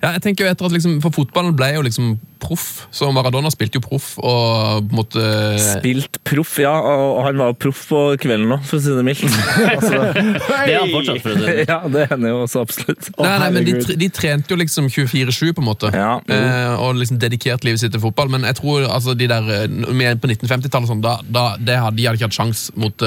[0.04, 2.12] Ja, jeg tenker jo etter at liksom, For fotballen ble jo liksom
[2.42, 5.22] proff, så Maradona spilte jo proff og på en måte
[5.62, 6.72] Spilt proff, ja.
[6.74, 9.22] Og han var proff på kvelden nå, for å si det mildt.
[9.76, 11.20] altså, Det er han fortsatt.
[11.24, 11.66] for å si det.
[11.70, 13.08] ja, det hender jo også absolutt.
[13.22, 16.98] Nei, nei, men de, de trente jo liksom 24-7 på en måte, Ja, eh, og
[17.00, 18.30] liksom dedikert livet sitt til fotball.
[18.34, 22.02] Men jeg tror altså de der eh, på 1950-tallet og sånn, da, da de hadde
[22.02, 23.02] ikke hatt sjans mot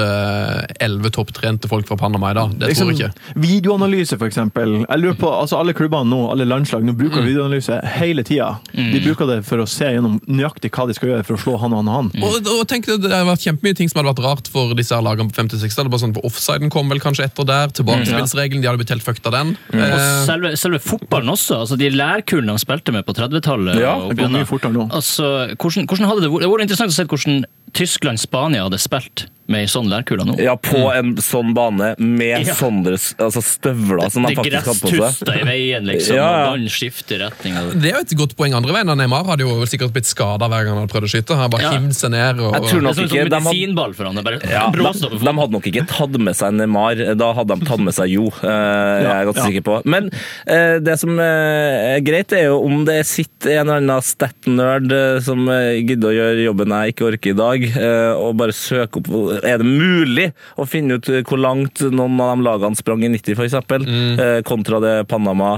[0.82, 2.54] elleve topptrente folk fra Panama i dag.
[2.60, 3.10] Det tror jeg ikke.
[3.12, 4.78] Liksom, videoanalyse, for eksempel.
[4.86, 7.26] Jeg lurer på, altså Alle klubbene nå, alle landslag, nå bruker Mm.
[7.30, 8.48] videoanalyse hele tida.
[8.76, 11.56] De bruker det for å se gjennom nøyaktig hva de skal gjøre for å slå
[11.62, 12.10] han og han og han.
[12.14, 12.24] Mm.
[12.26, 15.04] Og, og tenk Det har vært kjempemye ting som hadde vært rart for disse her
[15.04, 15.76] lagene på 56.
[15.76, 17.70] Det bare Sånn, for Offsiden kom vel kanskje etter der.
[17.76, 19.54] Tilbakespillsregelen, de hadde blitt helt fucked av den.
[19.72, 21.60] Og Eh, selve, selve fotballen også.
[21.64, 23.78] altså De lærkulene de spilte med på 30-tallet.
[23.80, 24.88] Ja, Det går mye fortere nå.
[24.92, 27.44] Altså, hvordan, hvordan hadde det Det hadde vært interessant å se hvordan
[27.76, 30.36] Tyskland-Spania hadde spilt med sånn lærkule nå.
[30.42, 32.54] Ja, på en sånn bane med Ja.
[32.54, 34.98] sånne altså støvler som de faktisk hadde på seg.
[35.00, 37.54] gresstusta i veien, liksom, Ja, og ballen skifter retning.
[37.80, 38.86] det er jo et godt poeng andre veien.
[38.96, 41.36] Neymar hadde jo sikkert blitt skada hver gang han hadde prøvd å skyte.
[41.36, 41.70] Han bare Ja.
[41.90, 42.40] seg ned.
[42.40, 44.14] Og, Jeg tror nok ikke, sånn er som en medisinball for han.
[44.24, 47.16] Bare ja, de, de hadde nok ikke tatt med seg Neymar.
[47.16, 48.26] Da hadde de tatt med seg Jo.
[48.42, 49.46] eh, Jeg er ganske Ja.
[49.46, 49.82] sikker på.
[49.84, 50.10] Men
[50.48, 55.22] uh, det som eh, er greit, er jo om det sitter en eller annen stat-nerd
[55.22, 59.35] som gidder å gjøre jobben jeg ikke orker i dag, uh, og bare søke opp
[59.42, 63.12] Er det mulig å finne ut eh, hvor langt noen av de lagene sprang i
[63.12, 64.44] 90, f.eks., mm.
[64.46, 65.56] kontra det Panama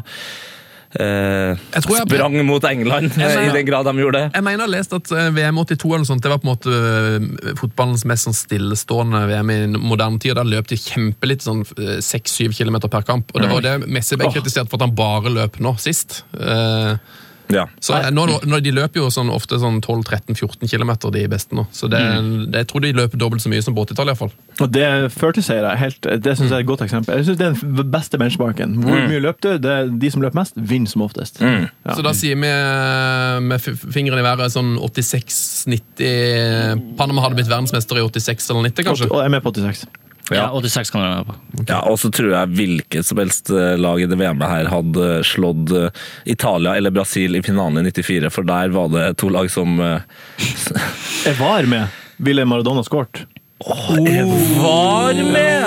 [0.96, 4.30] eh, Jeg tror jeg- sprang mot England, eh, i den grad de gjorde det?
[4.34, 6.54] Jeg mener jeg har lest at eh, VM 82 eller sånt, det var på en
[6.54, 10.36] måte eh, fotballens mest sånn stillestående VM i moderne tid.
[10.38, 13.32] Da løp de kjempelitt, sånn 6-7 km per kamp.
[13.34, 16.22] Og det var det Messi ble kritisert for at han bare løp nå, sist.
[16.38, 16.96] Eh,
[17.52, 17.66] Ja.
[17.80, 21.64] Så nå, nå, De løper jo sånn, ofte sånn 12-13-14 km, de beste nå.
[21.72, 22.00] Så det,
[22.52, 24.12] det, jeg tror de løper dobbelt så mye som 80-tallet.
[24.12, 24.32] iallfall.
[24.58, 27.16] Og det førteseiere, helt, det synes jeg er et godt eksempel.
[27.20, 28.68] Jeg synes Det er den beste benchmarken.
[28.84, 29.50] Hvor mye løp du?
[29.62, 31.34] Det er de som løper mest, vinner som oftest.
[31.42, 31.94] Ja.
[31.94, 37.94] Så da sier vi eh, med fingeren i været sånn 86-90 Panama hadde blitt verdensmester
[38.00, 39.06] i 86 eller 90, kanskje?
[39.12, 39.86] Og jeg er med på 86.
[40.36, 41.64] Ja, 86 kan jeg være med på.
[41.70, 45.08] Ja, og så tror jeg hvilket som helst eh, lag i det VM-et her hadde
[45.24, 49.48] slått eh, Italia eller Brasil i finalen i 94, for der var det to lag
[49.52, 50.04] som eh,
[51.28, 51.88] Jeg var med.
[52.18, 53.24] Ville Maradona skåret?
[53.58, 55.64] var med!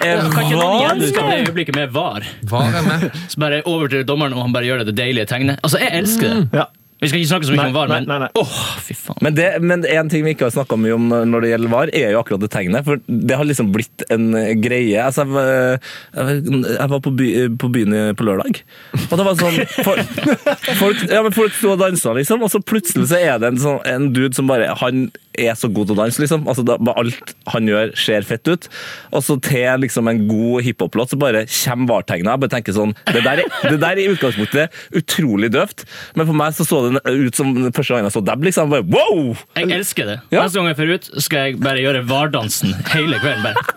[0.00, 1.32] Jeg Kan ikke noen var gjenskape med!
[1.32, 2.26] det øyeblikket med VAR?
[2.52, 3.08] Var jeg med?
[3.32, 5.60] Så bare over til dommeren, og han bare gjør det, det deilige tegnet.
[5.64, 6.44] Altså, jeg elsker det!
[6.62, 6.68] Ja.
[7.00, 8.28] Vi skal ikke snakke så mye Nei, om VAR, men nei, nei.
[8.36, 9.20] åh, fy faen.
[9.24, 11.92] Men, det, men en ting vi ikke har snakka mye om når det gjelder VAR,
[11.96, 12.84] er jo akkurat det tegnet.
[12.84, 14.26] For det har liksom blitt en
[14.60, 15.00] greie.
[15.00, 15.80] Altså, jeg, var-
[16.20, 16.42] jeg,
[16.76, 17.30] jeg var på, by,
[17.62, 18.60] på byen på lørdag,
[19.06, 20.20] og det var sånn Folk,
[20.82, 23.80] folk, ja, folk sto og dansa, liksom, og så plutselig så er det en, sånn,
[23.88, 25.06] en dude som bare Han
[25.46, 26.46] er så god til å danse, liksom.
[26.50, 28.68] Altså, da, alt han gjør, ser fett ut.
[29.14, 32.30] Og så til liksom en god hiphop-låt, så bare kommer VAR-tegnet.
[32.30, 35.84] Jeg bare tenker sånn Det der, er, det der er i utgangspunktet utrolig døvt,
[36.18, 38.70] men for meg så så det ut som første gang jeg så dab, liksom.
[38.72, 39.34] Bare, wow!
[39.58, 40.18] Jeg elsker det.
[40.34, 40.44] Ja.
[40.44, 43.50] Neste gang jeg får ut, skal jeg bare gjøre VAR-dansen hele kvelden.
[43.50, 43.68] bare.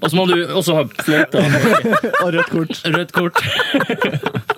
[0.00, 1.42] Og så må du også ha fløyte
[2.22, 2.80] Og rødt kort.
[2.94, 4.56] rødt kort.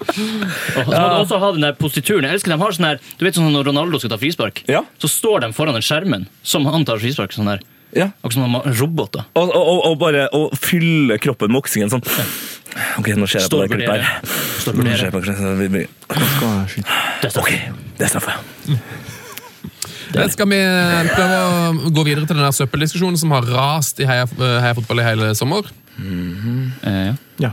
[0.00, 2.24] Og så må du også ha den der posituren.
[2.24, 4.82] Jeg elsker de har sånn her, du vet sånn Når Ronaldo skal ta frispark, Ja.
[4.98, 7.32] så står de foran den skjermen som han tar frispark.
[7.36, 7.60] sånn her.
[7.92, 8.06] Ja.
[8.22, 9.24] Akkurat som de har roboter.
[9.34, 12.04] Og, og, og- og bare å fylle kroppen med oksygen sånn.
[12.98, 14.20] Ok, nå ser jeg på det klippet her.
[14.72, 15.20] Nå ser jeg på.
[15.58, 16.98] Vi- vi- Skal jeg skyte?
[17.20, 17.40] Det er.
[17.40, 17.50] Ok,
[17.98, 18.34] det er straffe.
[20.14, 20.56] Eh, Skal vi
[21.14, 25.00] prøve å gå videre til den der søppeldiskusjonen som har rast i Heia, Heia Fotball
[25.00, 25.62] i hele sommer?
[26.00, 27.14] Eh, ja.
[27.38, 27.50] Ja.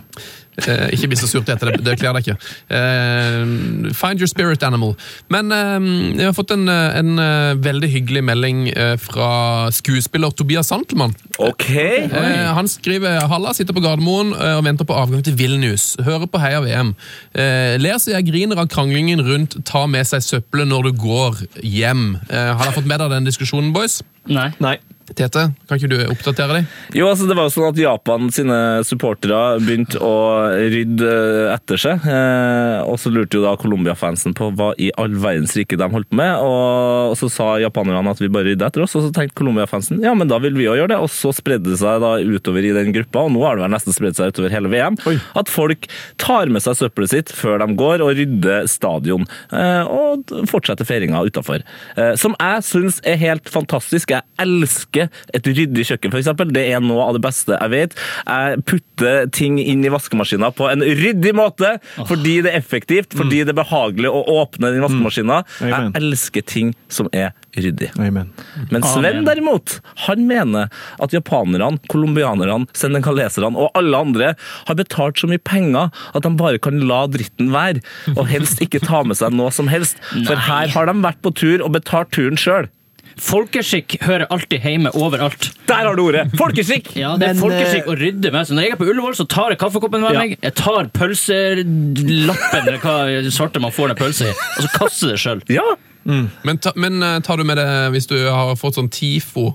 [0.66, 2.38] Eh, ikke bli så sur, etter Det, det kler deg ikke.
[2.74, 4.96] Eh, find your spirit animal.
[5.34, 10.34] Men eh, jeg har fått en, eh, en eh, veldig hyggelig melding eh, fra skuespiller
[10.34, 11.14] Tobias Santelmann.
[11.38, 11.70] Ok.
[11.70, 15.92] Eh, han skriver Halla, sitter på Gardermoen og venter på avgang til Vilnius.
[16.04, 16.94] Hører på Heia VM.
[17.38, 21.44] Eh, ler så jeg griner av kranglingen rundt ta med seg søppelet når du går
[21.62, 22.08] hjem.
[22.32, 24.02] Eh, har dere fått med dere den diskusjonen, boys?
[24.28, 24.50] Nei.
[24.64, 24.78] Nei.
[25.16, 26.72] Tete, kan ikke du oppdatere deg?
[26.98, 30.16] Jo, altså Det var jo sånn at Japan sine supportere begynte å
[30.52, 32.04] rydde eh, etter seg.
[32.12, 36.10] Eh, og så lurte jo da Colombia-fansen på hva i all verdens rike de holdt
[36.12, 36.44] på med.
[36.44, 40.12] Og, så sa japanerne at vi bare rydder etter oss, og så tenkte Colombia-fansen ja,
[40.18, 41.00] men da vil vi òg gjøre det.
[41.06, 43.74] Og så spredde det seg da utover i den gruppa, og nå har det vel
[43.78, 45.00] nesten spredd seg utover hele VM,
[45.40, 45.88] at folk
[46.22, 49.28] tar med seg søppelet sitt før de går, og rydder stadion.
[49.56, 51.64] Eh, og fortsetter feiringa utafor.
[51.96, 54.12] Eh, som jeg syns er helt fantastisk.
[54.12, 56.32] Jeg elsker et ryddig kjøkken, f.eks.
[56.54, 57.98] Det er noe av det beste jeg vet.
[58.26, 61.76] Jeg putter ting inn i vaskemaskina på en ryddig måte,
[62.10, 65.42] fordi det er effektivt, fordi det er behagelig å åpne den vaskemaskina.
[65.62, 67.92] Jeg elsker ting som er ryddig.
[68.02, 68.32] Amen.
[68.72, 70.72] Men Sven derimot, han mener
[71.04, 74.34] at japanerne, colombianerne, senegaleserne og alle andre
[74.68, 77.84] har betalt så mye penger at de bare kan la dritten være,
[78.16, 80.00] og helst ikke ta med seg noe som helst.
[80.28, 82.70] For her har de vært på tur og betalt turen sjøl.
[83.18, 85.50] Folkeskikk hører alltid hjemme overalt.
[85.70, 86.28] Der har du ordet!
[86.38, 86.92] Folkeskikk!
[87.02, 88.48] Ja, det er Men, folkeskikk eh, å rydde med.
[88.50, 90.22] Så når jeg er på Ullevål, så tar jeg kaffekoppen med Ja.
[90.24, 90.38] meg.
[90.44, 92.98] Jeg tar pølselappen, eller hva
[93.34, 95.42] svarte man får den pølse i, og så kaster det sjøl.
[95.52, 95.66] Ja!
[96.08, 99.50] Men, ta, men eh, tar du med det hvis du har fått sånn TIFO?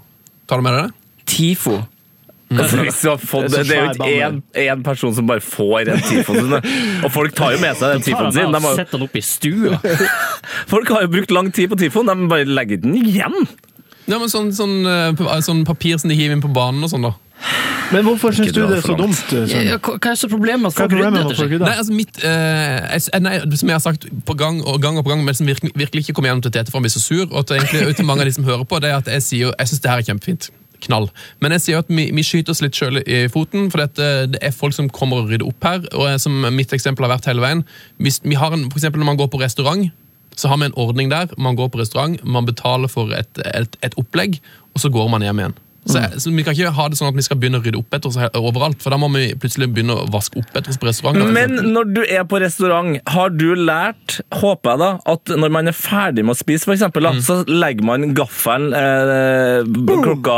[0.51, 1.25] Tar du med deg det?
[1.33, 1.79] TIFO.
[2.59, 3.93] Altså, hvis du har fått, Det er det er jo
[4.43, 6.57] ikke én, person som bare får en tifon.
[7.05, 8.53] Og folk tar jo med seg den tifonen sin.
[8.53, 9.81] De har, Sett den opp i stua.
[10.73, 13.47] folk har jo brukt lang tid på tifon, de bare legger den igjen.
[14.11, 17.07] Ja, men sånn, sånn, eh, sånn papir som de hiver inn på banen og sånn,
[17.07, 17.15] da.
[17.93, 19.19] Men hvorfor syns du det er så dumt?
[19.29, 19.51] Sønn?
[19.51, 21.65] Ja, Hva er så problemet med at Hva er folk rydder problemet etter seg?
[21.67, 25.12] Nei, altså mitt, eh, nei, Som jeg har sagt på gang og gang og på
[25.12, 27.27] gang, men som virkelig, virkelig ikke kommer gjennom til Tete for han blir så sur,
[27.29, 29.53] og til, egentlig, til mange av de som hører på, det er at jeg sier
[29.59, 30.51] jeg syns det her er kjempefint.
[30.87, 31.09] Knall.
[31.40, 34.42] Men jeg sier at vi, vi skyter oss litt sjøl i foten, for det, det
[34.42, 35.83] er folk som kommer og rydder opp her.
[35.95, 37.64] og Som mitt eksempel har vært hele veien.
[38.03, 39.90] Hvis vi har en, for eksempel Når man går på restaurant,
[40.37, 41.33] så har vi en ordning der.
[41.38, 44.40] Man går på restaurant, man betaler for et, et, et opplegg,
[44.73, 45.59] og så går man hjem igjen.
[45.85, 47.97] Så, så Vi kan ikke ha det sånn at vi skal begynne å rydde opp
[47.97, 50.87] etter oss overalt, for da må vi plutselig begynne å vaske opp etter oss på
[50.87, 51.18] restaurant.
[51.18, 55.55] da, Men når du er på restaurant, har du lært, håper jeg da, at når
[55.59, 60.37] man er ferdig med å spise, for eksempel, da, så legger man gaffelen eh, klokka,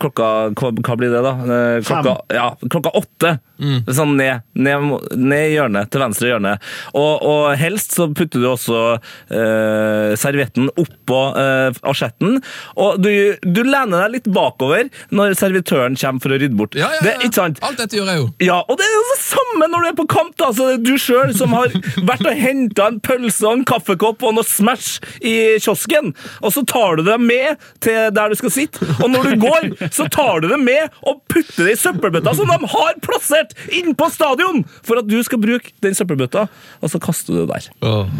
[0.00, 1.34] klokka hva, blir det da?
[1.36, 3.36] Eh, klokka, ja, klokka åtte.
[3.58, 4.84] Sånn ned, ned,
[5.18, 6.52] ned i hjørnet, til venstre hjørne.
[6.94, 12.38] Og, og helst så putter du også eh, servietten oppå eh, asjetten,
[12.78, 13.10] og du,
[13.42, 14.77] du lener deg litt bakover
[15.10, 16.74] når servitøren kommer for å rydde bort.
[16.78, 17.26] ja, ja, Det, ja.
[17.28, 17.58] ikke sant?
[17.62, 18.26] Alt dette gjør jeg jo.
[18.48, 20.36] Ja, og det er jo det samme når du er på kamp.
[20.38, 21.68] da, så det er Du sjøl som har
[22.08, 26.62] vært og henta en pølse og en kaffekopp og noe Smash i kiosken, og så
[26.66, 28.78] tar du dem med til der du skal sitte.
[29.02, 32.48] Og når du går, så tar du dem med og putter det i søppelbøtta som
[32.48, 36.46] de har plassert inn på stadion for at du skal bruke den søppelbøtta,
[36.82, 37.70] og så kaster du det der.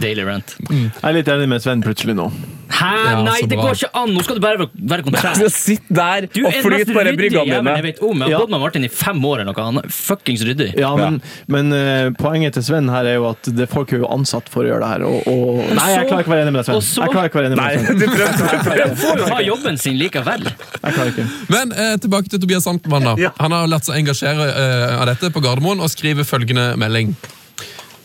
[0.02, 0.56] Daily rant.
[0.70, 2.28] Jeg er litt enig med Sven plutselig nå.
[2.68, 2.88] Hæ?
[3.08, 4.10] Ja, Nei, det går ikke an!
[4.14, 5.32] Nå skal du bare være- kontrær.
[5.34, 7.74] Du skal sitte der Du og mest bare bryggene dine.
[7.78, 8.22] jeg vet om.
[8.24, 9.66] Jeg har bodd med Martin i fem år eller noe.
[9.68, 10.70] Han er fuckings ryddig.
[10.80, 11.20] Ja, men,
[11.52, 14.66] men eh, poenget til Sven her er jo at det, folk er jo ansatt for
[14.66, 15.06] å gjøre det her.
[15.08, 17.04] Og, og Nei, jeg klarer ikke å være enig med deg, Sven.
[17.04, 18.92] Jeg klarer ikke å være enig med deg, Sven.
[18.94, 20.46] du får jo ha jobben sin likevel.
[20.48, 21.26] Jeg klarer ikke.
[21.54, 23.10] Men eh, tilbake til Tobias Sandmann.
[23.12, 23.32] da.
[23.42, 27.14] Han har latt seg engasjere eh, av dette på Gardermoen og skriver følgende melding.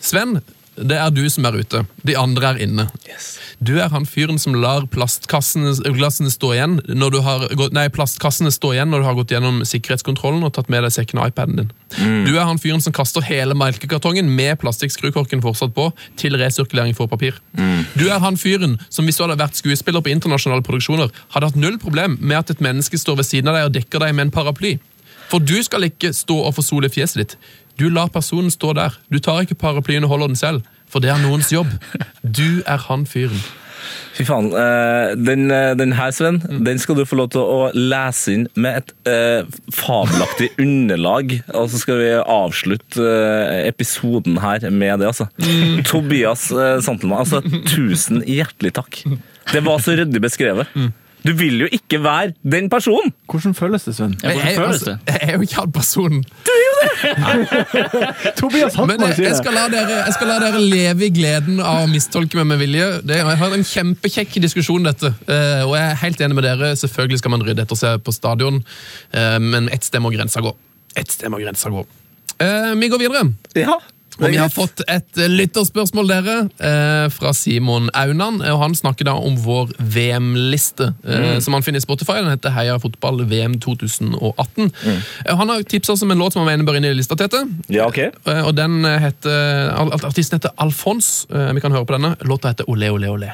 [0.03, 0.37] Sven,
[0.75, 1.83] det er du som er ute.
[2.07, 2.87] De andre er inne.
[3.63, 8.51] Du er han fyren som lar plastkassene stå igjen når du har gått, nei, plastkassene
[8.51, 11.61] stå igjen når du har gått gjennom sikkerhetskontrollen og tatt med deg sekken og iPaden
[11.61, 11.73] din.
[12.25, 17.11] Du er han fyren som kaster hele melkekartongen med plastikkskrukorken fortsatt på til resirkulering for
[17.11, 17.37] papir.
[17.93, 21.59] Du er han fyren som hvis du hadde vært skuespiller på internasjonale produksjoner, hadde hatt
[21.59, 24.27] null problem med at et menneske står ved siden av deg og dekker deg med
[24.27, 24.79] en paraply.
[25.31, 27.37] For du skal ikke stå og få sol i fjeset ditt.
[27.79, 28.95] Du lar personen stå der.
[29.11, 31.71] Du tar ikke paraplyen og holder den selv, for det er noens jobb.
[32.21, 33.41] Du er han fyren.
[34.13, 34.51] Fy faen.
[34.53, 38.45] eh, den, eh, den her, Sven, den skal du få lov til å lese inn
[38.55, 41.33] med et eh, fabelaktig underlag.
[41.51, 45.27] Og så skal vi avslutte eh, episoden her med det, altså.
[45.89, 47.41] Tobias eh, Santelmann, altså,
[47.73, 49.01] tusen hjertelig takk.
[49.51, 50.69] Det var så ryddig beskrevet.
[51.23, 53.13] Du vil jo ikke være den personen!
[53.31, 54.15] Hvordan føles det, Sven?
[54.23, 54.99] Ja, hvordan Jeg, føles altså, det?
[55.07, 56.23] jeg er jo ikke han personen.
[56.23, 56.51] Du
[58.39, 59.37] Tobias Men Hartmann sier sier jeg, det.
[59.39, 62.61] skal la dere, jeg skal la dere leve i gleden av å mistolke meg med
[62.63, 62.89] vilje.
[63.07, 65.13] Det, jeg har en kjempekjekk diskusjon, dette.
[65.29, 66.73] Uh, og jeg er helt enig med dere.
[66.79, 68.59] Selvfølgelig skal man rydde etter seg på stadion,
[69.15, 70.51] uh, men ett sted må grensa gå.
[70.99, 71.85] Ett sted må grensa gå.
[72.41, 73.27] Uh, vi går videre.
[73.57, 73.79] Ja.
[74.19, 78.41] Og vi har fått et eh, lytterspørsmål dere, eh, fra Simon Aunan.
[78.41, 81.41] og Han snakker da om vår VM-liste, mm.
[81.41, 82.19] som han finner i Spotify.
[82.21, 84.69] Den heter Heia fotball VM 2018.
[84.85, 84.99] Mm.
[85.39, 87.45] Han har tipsa oss om en låt som han mener bør inn i lista, Tete.
[87.67, 87.97] Ja, ok.
[87.99, 89.73] Eh, Og den eh, heter,
[90.03, 91.25] Artisten heter Alfons.
[91.33, 92.15] Eh, Vi kan høre på denne.
[92.21, 93.33] Låta heter Ole, ole, ole.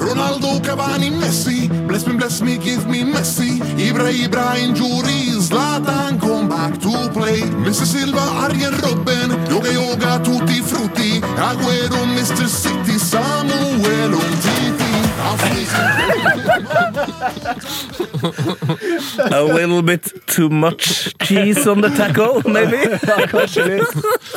[0.00, 6.48] Ronaldo, Cavani, Messi Bless me, bless me, give me Messi Ibra, Ibra, injury Zlatan, come
[6.48, 7.84] back to play Mr.
[7.84, 12.46] Silva, Arjen Robben Yoga, yoga, tutti frutti Aguero, Mr.
[12.46, 14.90] City Samuel Umtiti
[19.32, 22.76] A little bit too much cheese on the taco, maybe?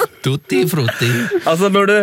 [0.23, 1.09] Tutti frutti.
[1.45, 1.95] Altså, når du,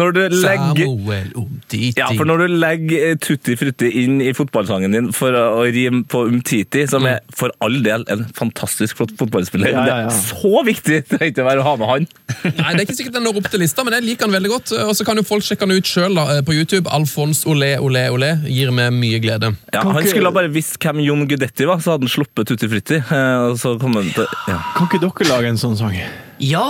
[0.00, 1.92] når du legger Samuel Umtiti.
[1.96, 5.64] ja, for når du legger eh, Tutti Frutti inn i fotballsangen din for å å
[5.72, 10.08] rime på Umtiti, som er for all del en fantastisk flott fotballspiller Ja, ja, ja.
[10.08, 12.06] Det er så viktig det er ikke å være å ha med han.
[12.44, 14.50] Nei, Det er ikke sikkert den når opp til lista, men jeg liker han veldig
[14.52, 14.72] godt.
[14.84, 16.90] Og så kan jo folk sjekke han ut sjøl på YouTube.
[16.94, 18.30] Alfons Olé, Olé, Olé.
[18.50, 19.52] Gir meg mye glede.
[19.74, 22.68] Ja, han ikke- skulle bare visst hvem Jon Gudetti var, så hadde han sluppet Tutti
[22.68, 22.98] Frutti.
[23.00, 24.58] eh, Og så kom han til ja.
[24.76, 25.94] Kan ikke dere lage en sånn sang?
[26.38, 26.66] Ja!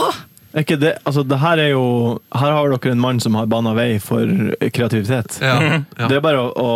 [0.54, 1.82] Er ikke det, altså det her er jo
[2.32, 4.24] Her har dere en mann som har bana vei for
[4.72, 5.40] kreativitet.
[5.44, 6.08] Ja, ja.
[6.08, 6.70] Det er bare å, å.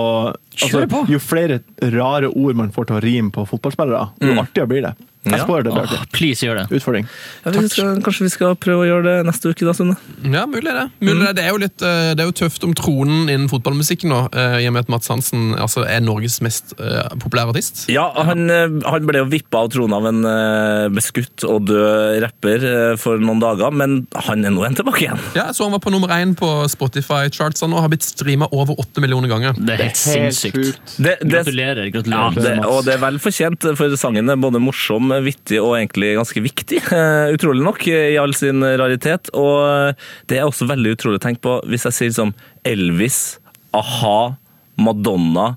[0.60, 1.62] Altså, Jo flere
[1.94, 4.94] rare ord man får til å rime på fotballspillere, jo artigere blir det.
[5.22, 5.46] Jeg Ja.
[5.46, 6.10] det blir artig.
[6.10, 6.76] please gjør det.
[6.82, 7.06] Utfordring.
[7.44, 9.96] Ja, vi skal, kanskje vi skal prøve å gjøre det neste uke, da, Sunne?
[10.24, 10.90] Ja, mulig det.
[10.98, 11.36] Mulig det.
[11.36, 14.64] Det, er jo litt, eh, det er jo tøft om tronen innen fotballmusikken nå, eh,
[14.64, 17.84] i og med at Mats Hansen altså, er Norges mest uh, populære artist.
[17.88, 22.66] Ja, han, han ble jo vippa av tronen av en uh, beskutt og død rapper
[22.66, 25.22] uh, for noen dager, men han er nå en tilbake igjen.
[25.38, 28.98] Ja, så han var på nummer én på Spotify-chartsene og har blitt streama over åtte
[28.98, 29.54] millioner ganger.
[29.54, 30.41] Det er helt sinnssykt.
[30.50, 31.90] Det, det, Gratulerer.
[31.92, 36.14] ja, det, og det er vel fortjent, for sangen er både morsom, vittig og egentlig
[36.18, 36.82] ganske viktig.
[36.92, 39.30] eh, utrolig nok, i all sin raritet.
[39.38, 39.94] Og
[40.26, 42.34] det er også veldig utrolig å tenke på hvis jeg sier som
[42.66, 43.38] Elvis,
[43.72, 44.34] a-ha,
[44.82, 45.52] Madonna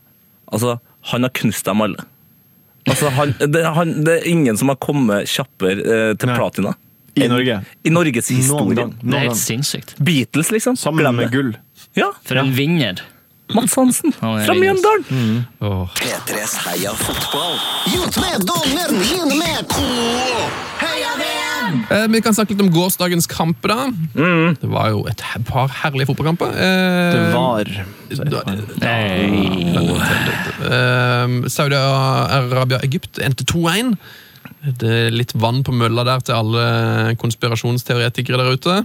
[0.54, 0.76] Altså,
[1.10, 2.04] han har knust dem alle.
[2.86, 6.36] Altså, han, det, han, det er ingen som har kommet kjappere eh, til Nei.
[6.38, 6.76] platina.
[7.15, 7.58] I Norge.
[7.88, 8.76] I Norges Noen historie.
[8.78, 8.91] gang.
[9.02, 9.95] Det er helt sinnssykt.
[10.04, 10.78] Beatles, liksom.
[10.78, 11.54] Sammen med gull.
[11.98, 13.02] Ja, For en vinner.
[13.53, 14.53] Mats Hansen Han fra.
[14.58, 15.45] Mjøndalen.
[15.99, 17.60] P3s Heia fotball.
[17.91, 19.84] Niende med K
[20.81, 21.84] Heia VM!
[21.91, 23.62] Eh, vi kan snakke litt om gårsdagens kamp.
[23.62, 23.86] da.
[24.17, 24.58] Mm.
[24.62, 26.49] Det var jo et par herlige fotballkamper.
[26.58, 27.63] Eh, Det var
[28.81, 29.36] Nei
[31.49, 33.95] Saudi-Arabia-Egypt endte 2-1.
[34.79, 38.77] Det er litt vann på mølla der til alle konspirasjonsteoretikere der ute.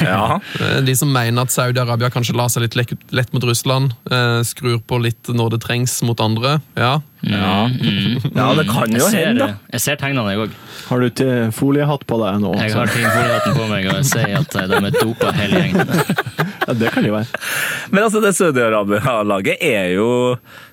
[0.00, 0.40] Ja.
[0.60, 2.76] Eh, De som mener at Saudi-Arabia kanskje lar seg litt
[3.12, 3.94] lett, mot Russland.
[4.10, 6.58] Eh, skrur på litt når det trengs mot andre.
[6.78, 7.00] Ja.
[7.20, 7.68] Ja.
[7.68, 9.48] ja, det kan jo hende, da.
[9.74, 10.54] jeg ser tegnene, jeg òg.
[10.88, 12.54] Har du til foliehatt på deg nå?
[12.62, 15.92] Jeg har tingfoliehatten på meg, og jeg sier at de er dopa hele gjengen.
[16.70, 17.40] Ja, det kan det jo være.
[17.92, 20.06] Men altså, det Saudi-Arabia-laget er jo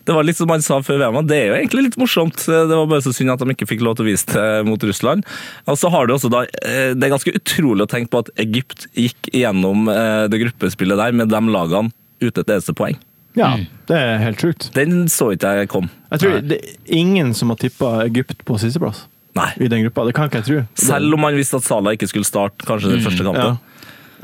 [0.07, 2.37] Det var litt som han sa før VM, det er jo egentlig litt morsomt.
[2.47, 4.85] Det var bare så synd at de ikke fikk lov til å vise det mot
[4.87, 5.25] Russland.
[5.67, 8.31] Og så har du også da eh, Det er ganske utrolig å tenke på at
[8.39, 11.91] Egypt gikk igjennom eh, det gruppespillet der med de lagene
[12.23, 12.95] uten et eneste poeng.
[13.37, 13.51] Ja,
[13.89, 14.71] det er helt sjukt.
[14.73, 15.91] Den så ikke jeg kom.
[16.09, 19.03] Jeg tror det er ingen som har tippa Egypt på sisteplass
[19.37, 19.51] Nei.
[19.61, 20.07] i den gruppa.
[20.07, 20.61] Det kan ikke jeg tro.
[20.87, 23.27] Selv om man visste at Salah ikke skulle starte kanskje den første Ja.
[23.27, 23.59] kampen.
[23.59, 23.66] Ja,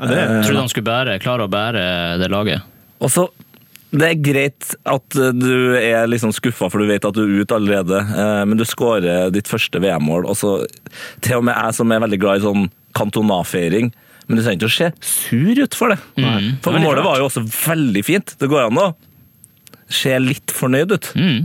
[0.00, 1.82] det er, Jeg trodde han skulle bære, klare å bære
[2.20, 2.70] det laget.
[3.04, 3.28] Og så
[3.94, 7.44] det er greit at eh, du er liksom skuffa, for du vet at du er
[7.44, 10.26] ute allerede, eh, men du skårer ditt første VM-mål.
[10.26, 10.56] og så
[11.22, 12.66] Til og med jeg som er veldig glad i sånn
[12.98, 13.92] kantonafeiring,
[14.26, 15.98] men du trenger ikke å se sur ut for det.
[16.16, 16.50] Mm.
[16.64, 18.34] For Det målet var jo også veldig fint.
[18.40, 18.88] Det går an å
[19.92, 21.10] se litt fornøyd ut.
[21.14, 21.44] Mm.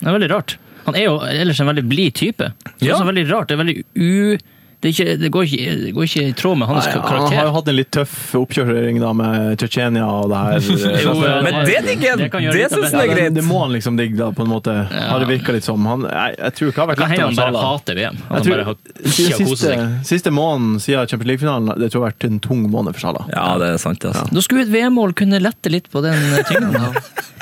[0.00, 0.56] Det er veldig rart.
[0.86, 2.52] Han er jo ellers en veldig blid type.
[2.64, 3.50] Så Det er også veldig rart.
[3.50, 4.38] Det er veldig u...
[4.80, 7.34] Det, ikke, det, går ikke, det går ikke i tråd med hans Nei, ka- han
[7.36, 10.68] har jo hatt en litt tøff oppkjøring da med Tsjetsjenia og det her.
[11.04, 11.12] Jo,
[11.44, 12.22] Men det digger han!
[12.22, 13.34] Det Det syns han er ja, det, greit.
[13.36, 14.76] det må han liksom digge, da, på en måte.
[14.88, 15.84] Har det virka litt som.
[15.84, 18.18] Han, jeg, jeg tror ikke det har vært lett hende å han bare hater VM.
[18.30, 18.80] Han tror, bare har
[19.12, 19.84] ikke har seg.
[20.14, 23.26] siste måneden siden Champions League-finalen det tror jeg har vært en tung måned for Sala.
[23.36, 24.08] Ja, det er sant.
[24.08, 24.24] Altså.
[24.32, 26.16] Da skulle et VM-mål kunne lette litt på den
[26.48, 26.96] tyngden.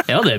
[0.08, 0.36] Jeg hadde,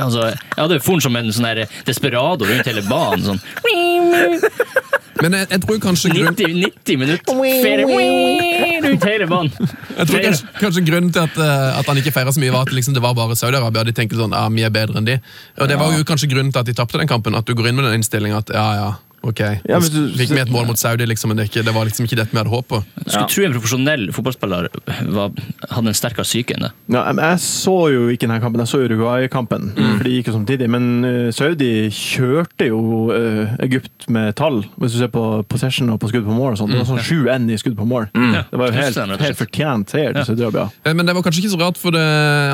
[0.00, 3.28] altså, jeg hadde funnet som en sånn desperado rundt hele banen.
[3.28, 3.42] Sånn.
[5.22, 9.52] Men jeg, jeg tror kanskje grunn, 90, 90 minutter ferie rundt hele banen.
[9.98, 12.66] jeg tror kanskje, kanskje grunnen til at, eh, at han ikke feira så mye, var
[12.66, 13.86] at liksom, det var bare Saudi-Arabia.
[13.86, 15.18] De tenkte sånn, ja, vi er bedre enn de.
[15.60, 17.38] Og Det var jo kanskje grunnen til at de tapte den kampen.
[17.38, 18.90] At du går inn med den innstillinga at ja, ja,
[19.24, 21.72] Ok, Ja, men du- Fikk med et mål mot Saudi, liksom, men det, ikke, det
[21.74, 22.82] var liksom ikke dette vi hadde håp på.
[23.06, 24.68] Skulle tro en profesjonell fotballspiller
[25.16, 25.30] var,
[25.70, 26.72] hadde en sterkere psyke enn det.
[26.92, 29.96] Ja, jeg- så jo ikke denne kampen, jeg så Uruguay-kampen, Mm.
[29.98, 30.68] for de gikk jo samtidig.
[30.68, 32.80] Men eh, Saudi kjørte jo
[33.10, 36.52] uh, Egypt med tall, hvis du ser på possession og på skudd på mål.
[36.52, 36.70] og sånt.
[36.74, 38.08] Det var sånn 7-1 i skudd på mål.
[38.14, 38.34] Mm.
[38.50, 40.70] Det var jo helt, helt fortjent seier til Saudi-Arabia.
[40.84, 42.04] Eh, Men det var kanskje ikke så rart, for det,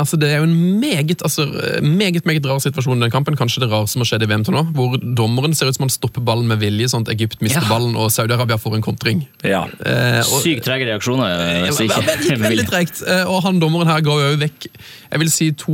[0.01, 1.47] altså, det er jo en meget altså,
[1.83, 3.37] meget, meget rar situasjon i den kampen.
[3.37, 5.85] Kanskje det rareste som har skjedd i VM til nå, hvor dommeren ser ut som
[5.89, 7.69] han stopper ballen med vilje, sånn at Egypt mister Ja.
[7.73, 9.27] ballen og Saudi-Arabia får en kontring.
[9.43, 9.65] Ja.
[9.85, 11.29] Eh, og- Sykt trege reaksjoner.
[11.33, 14.69] Ja, Hvis ikke veldig tregt, eh, og han dommeren her ga jo vekk
[15.11, 15.73] jeg vil si to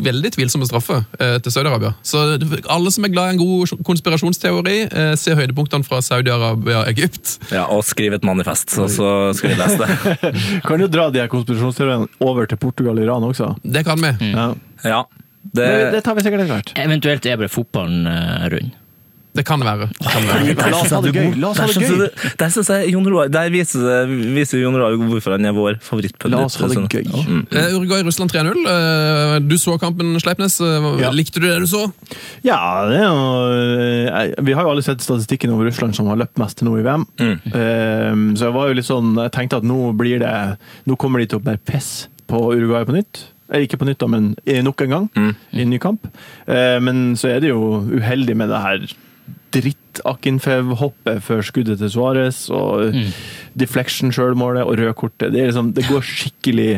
[0.00, 1.90] veldig tvilsomme straffer eh, til Saudi-Arabia.
[2.02, 2.22] Så
[2.70, 7.38] alle som er glad i en god konspirasjonsteori, eh, se høydepunktene fra Saudi-Arabia-Egypt.
[7.52, 10.62] ja, og skriv et manifest, så, så skal vi lese det.
[10.66, 13.52] Kan jo dra de her konspirasjonsteoriene over til Portugal og Iran også.
[13.64, 14.14] Det kan vi.
[14.32, 14.54] Ja.
[14.84, 15.02] Ja.
[15.42, 16.72] Det, Det, det tar vi sikkert etter hvert.
[16.78, 18.70] Eventuelt er bare fotballen eh, rund.
[19.32, 19.86] Det kan være.
[19.94, 20.54] Det kan være.
[20.72, 21.28] La oss ha det gøy!
[21.38, 22.08] La oss ha det gøy!
[22.40, 25.78] der synes jeg Jon Roar Der viser, det- viser Jon Roar hvorfor han er vår
[25.86, 26.34] favorittpundit.
[26.34, 26.88] La oss ha det Sånn.
[26.90, 27.04] gøy.
[27.06, 27.44] Mm.
[27.52, 28.64] Uh, Uruguay-Russland 3-0.
[28.66, 30.58] Eh, Du så kampen, Sleipnes.
[30.60, 31.10] Eh, Ja.
[31.14, 31.92] Likte du det du så?
[32.42, 32.58] Ja,
[32.90, 36.58] det er jo Vi har jo alle sett statistikken over Russland som har løpt mest
[36.58, 37.06] til nå i VM.
[37.20, 41.20] Eh, så jeg var jo litt sånn Jeg tenkte at nå blir det Nå kommer
[41.20, 43.22] de til å bære piss på Uruguay på nytt.
[43.50, 45.06] Ikke på nytt, da, men nok en gang.
[45.52, 46.04] I en ny kamp.
[46.46, 48.84] Eh, men så er det jo uheldig med det her
[49.54, 52.94] dritt-Akinfev-hoppet før skuddet til Suárez, og
[53.58, 55.32] deflection-sjølmålet og rødkortet.
[55.34, 56.68] Det, er liksom, det går skikkelig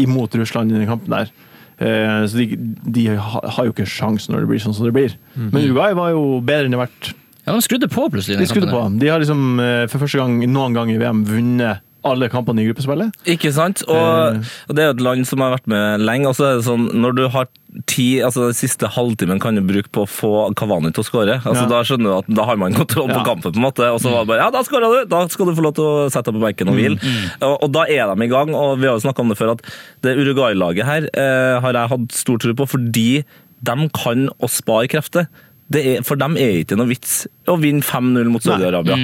[0.00, 1.32] imot Russland i den kampen der.
[1.78, 2.56] Eh, så de,
[2.96, 5.16] de har jo ikke sjans når det blir sånn som det blir.
[5.36, 7.12] Men Uruguay var jo bedre enn det har vært.
[7.44, 8.38] Ja, De skrudde på plutselig.
[8.40, 8.82] De skrudde på.
[9.00, 12.66] De har liksom eh, for første gang noen gang i VM vunnet alle kampene i
[12.68, 13.14] gruppespillet.
[13.32, 13.82] Ikke sant?
[13.88, 16.28] Og, og det er jo et land som har vært med lenge.
[16.30, 17.48] Og så er det sånn, når du har
[17.90, 21.38] ti, altså Den siste halvtimen kan du bruke på å få Kavani til å skåre.
[21.42, 21.70] Altså, Ja.
[21.72, 23.24] Da skjønner du at da har man kontroll på Ja.
[23.26, 23.50] kampen.
[23.52, 25.08] på en måte, Og så var det bare Ja, da skåra du!
[25.10, 26.98] Da skal du få lov til å sette deg på benken og hvile.
[27.42, 28.54] Og, og da er de i gang.
[28.54, 29.64] Og vi har jo snakka om det før, at
[30.06, 33.24] det Uruguay-laget her eh, har jeg hatt stor tro på, fordi
[33.64, 35.26] de kan å spare krefter.
[35.72, 38.98] Det er, for dem er ikke noe vits å vinne 5-0 mot Saudi-Arabia.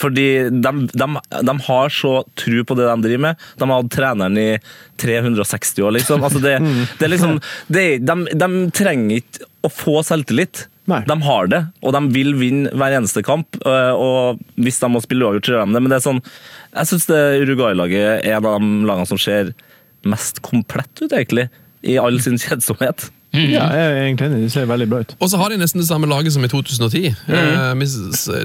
[0.00, 1.08] Fordi de, de,
[1.44, 3.42] de har så tro på det de driver med.
[3.60, 4.46] De har hatt treneren i
[5.02, 6.24] 360 år, liksom.
[6.24, 6.54] Altså det,
[6.98, 7.36] det er liksom
[7.68, 10.64] det, de, de trenger ikke å få selvtillit.
[10.90, 11.02] Nei.
[11.06, 13.60] De har det, og de vil vinne hver eneste kamp.
[13.62, 15.82] øh, Og hvis de må spille uavgjort, så gjør de det.
[15.84, 16.22] Men det er sånn,
[16.72, 17.06] jeg syns
[17.44, 19.52] Uruguay-laget er en av de lagene som ser
[20.08, 21.50] mest komplett ut, egentlig.
[21.84, 23.10] I all sin kjedsomhet.
[23.30, 24.38] Ja, jeg er egentlig enig.
[24.42, 25.12] De ser veldig bra ut.
[25.22, 27.12] Og så har de nesten det samme laget som i 2010.
[27.30, 27.84] Mm.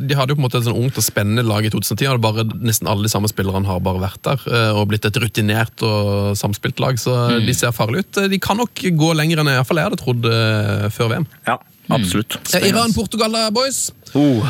[0.05, 2.05] De hadde jo på en måte et sånn ungt og spennende lag i 2010.
[2.13, 5.17] og bare Nesten alle de samme spillerne har bare vært der eh, og blitt et
[5.21, 7.01] rutinert og samspilt lag.
[7.01, 8.21] Så de ser farlige ut.
[8.29, 11.25] De kan nok gå lenger enn jeg, hadde trodd eh, før VM.
[11.49, 11.57] Ja,
[11.97, 12.37] absolutt.
[12.53, 13.87] Eh, Iran-Portugal, da, boys.
[14.15, 14.45] Oh.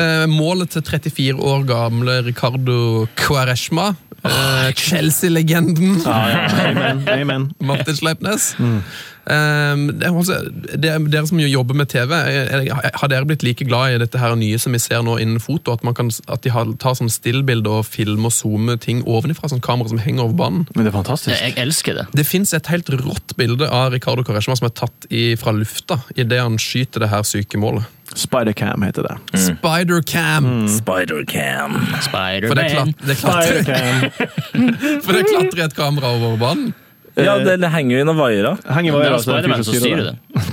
[0.00, 3.92] Eh, målet til 34 år gamle Ricardo Quaresma.
[4.24, 6.00] eh, Chelsea-legenden.
[6.06, 7.04] Amen.
[7.08, 7.50] Amen.
[7.68, 8.54] Martin Sleipnes.
[8.58, 8.80] Eh,
[9.24, 13.94] det, er altså, det, er dere som jobber med TV, har dere blitt like glad
[13.94, 15.72] i dette her nye som vi ser nå innen foto?
[15.72, 19.48] At, man kan, at de tar sånn stillbilde og filmer og zoomer ting ovenifra?
[19.52, 20.68] Sånn kamera som henger over banen?
[20.74, 21.36] Men det er fantastisk.
[21.40, 22.06] Jeg elsker det.
[22.12, 26.02] Det fins et helt rått bilde av Ricardo Quaresma som er tatt i, fra lufta
[26.16, 27.88] idet han skyter det her syke målet.
[28.14, 29.16] Spidercam heter det.
[29.32, 29.42] Mm.
[29.46, 30.44] Spidercam!
[30.44, 30.68] Mm.
[30.68, 31.74] Spidercam.
[31.88, 32.94] For Spider-Man.
[33.00, 34.10] det, klatrer, Spidercam.
[35.04, 36.74] for det klatrer et kamera over banen.
[37.16, 38.56] Ja, det, det henger jo i noen vaiere.
[38.66, 40.50] Henger Det vaier, er altså, en fyr Spiderman som styrer det.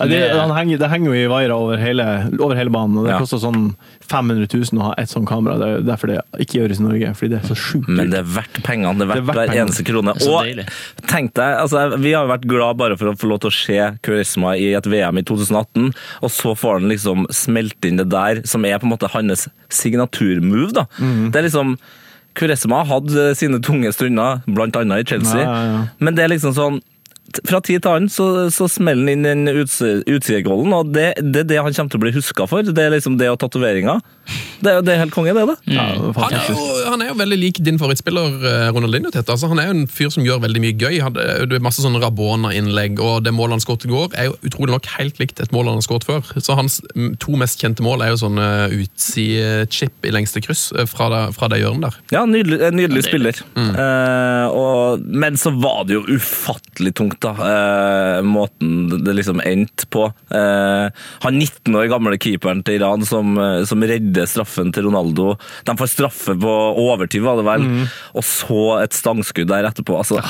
[0.00, 1.76] Ja, det, han henger, det henger jo i vaiere over,
[2.40, 3.18] over hele banen, og det Ja.
[3.20, 3.74] koster sånn
[4.08, 5.58] 500 000 å ha ett sånt kamera.
[5.60, 8.22] Det er derfor det ikke gjøres i Norge, fordi det er så sjukt Men det
[8.22, 8.96] er verdt pengene.
[8.96, 10.14] Det er verdt, Det er verdt hver eneste krone.
[10.16, 13.40] Det er Og tenk deg, altså, vi har vært glad bare for å få lov
[13.44, 15.92] til å se Kurisma i et VM i 2018,
[16.24, 19.48] og så får han liksom smelt inn det der, som er på en måte hans
[19.68, 20.72] signaturmove.
[20.80, 20.86] da.
[20.98, 21.30] Mhm.
[21.30, 21.76] Det er liksom
[22.38, 24.40] Kaurisma hadde sine tunge stunder,
[24.78, 25.82] annet i Chelsea, Ja, ja, ja.
[25.98, 26.80] men det er liksom sånn
[27.46, 29.78] fra tid til annen så, så smeller han inn den uts-
[30.74, 32.66] og det, det er det han kommer til å bli huska for.
[32.66, 34.00] Det er liksom det og tatoveringa.
[34.60, 35.56] Det, er jo- det helt konge, det, da.
[35.72, 35.84] Ja,
[36.16, 39.10] Han er, jo, han er jo veldig lik din favorittspiller eh, Ronaldinho.
[39.14, 39.28] Tett.
[39.32, 40.98] Altså, han er jo en fyr som gjør veldig mye gøy.
[41.04, 44.36] Han, det er masse sånne Rabona-innlegg, og det målet han skåret i går, er jo
[44.50, 46.22] utrolig nok helt likt et mål han har skåret før.
[46.40, 48.48] Så hans mm, to mest kjente mål er jo sånne
[48.80, 51.98] utsidechip i lengste kryss eh, fra det, fra det hjørnet der.
[52.14, 53.40] Ja, nydelig, nydelig spiller.
[53.56, 53.70] Mm.
[53.74, 57.32] Eh, og, men så var det jo ufattelig tungt, da.
[57.40, 60.06] Uh, måten det- liksom endte på.
[60.32, 60.88] Uh,
[61.24, 65.36] han 19 år gamle keeperen til Iran som, eh, som redder straffen til Ronaldo.
[65.64, 67.66] De får straffe på overtid, var det vel.
[68.14, 69.96] Og så et stangskudd der etterpå.
[70.02, 70.20] Altså,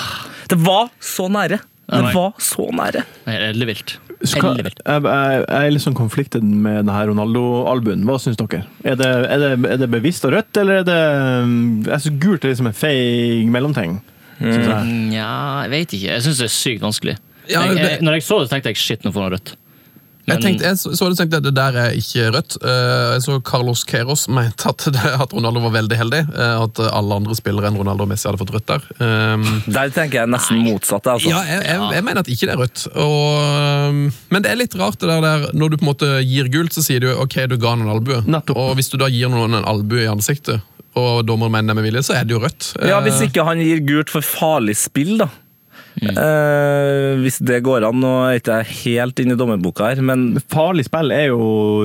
[0.50, 1.58] det var så nære!
[1.90, 3.02] Det var så nære.
[3.26, 3.96] Det vilt.
[4.22, 8.02] Skal, jeg, er litt sånn konfliktet med denne Ronaldo-albuen.
[8.06, 8.66] Hva syns dere?
[8.84, 10.98] Er det, er, det, er det bevisst og rødt, eller er det
[11.88, 13.96] Jeg synes gult er liksom en feig mellomting.
[14.40, 14.84] jeg.
[15.10, 15.30] Nja,
[15.64, 16.12] jeg vet ikke.
[16.12, 17.16] Jeg syns det er sykt vanskelig.
[17.50, 19.54] Ja, jeg, det- jeg, når jeg så det, tenkte jeg shit, nå får han rødt.
[20.30, 22.56] Jeg, tenkte, jeg så, så det tenkte at det der er ikke rødt.
[22.62, 26.20] Eh, Jeg så Carlos Queiroz mente at, det, at Ronaldo var veldig heldig.
[26.34, 28.86] eh, At alle andre spillere enn Ronaldo og Messi hadde fått rødt der.
[29.02, 31.06] Um, Der tenker jeg nesten motsatt.
[31.10, 31.28] Altså.
[31.32, 32.86] Ja, jeg, jeg, jeg mener at ikke det er rødt.
[32.94, 34.00] Og, um,
[34.30, 36.72] men det er litt rart det der, der når du på en måte gir gult,
[36.76, 38.22] så sier du ok, du ga noen albue.
[38.54, 40.60] Og hvis du da gir noen en albue i ansiktet,
[40.98, 42.72] og dommeren mener det med vilje, så er det jo rødt.
[42.82, 45.28] Ja, Hvis Eh, ikke han gir gult for farlig spill, da.
[46.00, 48.00] Eh, hvis det går an.
[48.00, 51.40] Nå er ikke jeg helt inne i dommerboka her, men Farlig spill er jo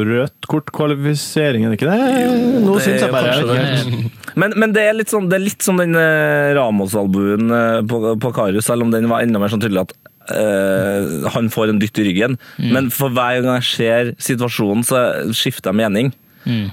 [0.07, 2.63] rødt kort-kvalifisering, er det ikke det?
[2.63, 3.35] Nå syns jeg bare.
[3.43, 4.11] det.
[4.39, 8.01] Men, men det er litt sånn, det er litt som den eh, Ramos-albuen eh, på,
[8.21, 11.77] på Karius, selv om den var enda mer sånn tydelig at Uh, han får en
[11.77, 12.39] dytt i ryggen.
[12.57, 15.03] Men for hver gang jeg ser situasjonen, så
[15.37, 16.09] skifter jeg mening.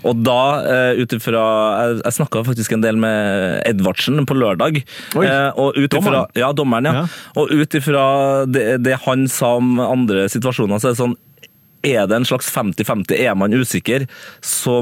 [0.04, 1.42] Og da, uh, ut ifra
[1.82, 4.82] Jeg, jeg snakka faktisk en del med Edvardsen på lørdag.
[5.16, 6.38] Oi, eh, og ut ifra, dommeren?
[6.42, 6.92] ja, dommeren, ja.
[7.02, 7.06] Ja.
[7.40, 8.04] Og ut ifra
[8.46, 11.16] det, det han sa om andre situasjoner, så er det sånn
[11.82, 13.16] Er det en slags 50-50?
[13.18, 14.04] Er man usikker,
[14.44, 14.80] så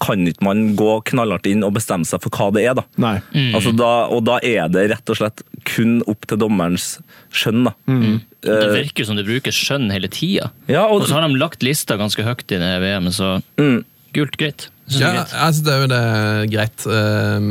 [0.00, 2.84] kan ikke man gå knallhardt inn og bestemme seg for hva det er, da.
[3.32, 3.54] Mm.
[3.56, 6.98] Altså da, og da er det rett og slett kun opp til dommerens
[7.34, 7.72] skjønn, da.
[8.40, 10.50] Det Eh, virker som det brukes skjønn hele tida.
[10.70, 13.82] ja, og, Og så har de lagt lista ganske høyt i det VM, så mm,
[14.16, 14.68] gult, greit.
[14.90, 15.34] Jeg synes Ja, det er greit.
[15.64, 16.86] det jo det greit.
[16.90, 17.44] Eh,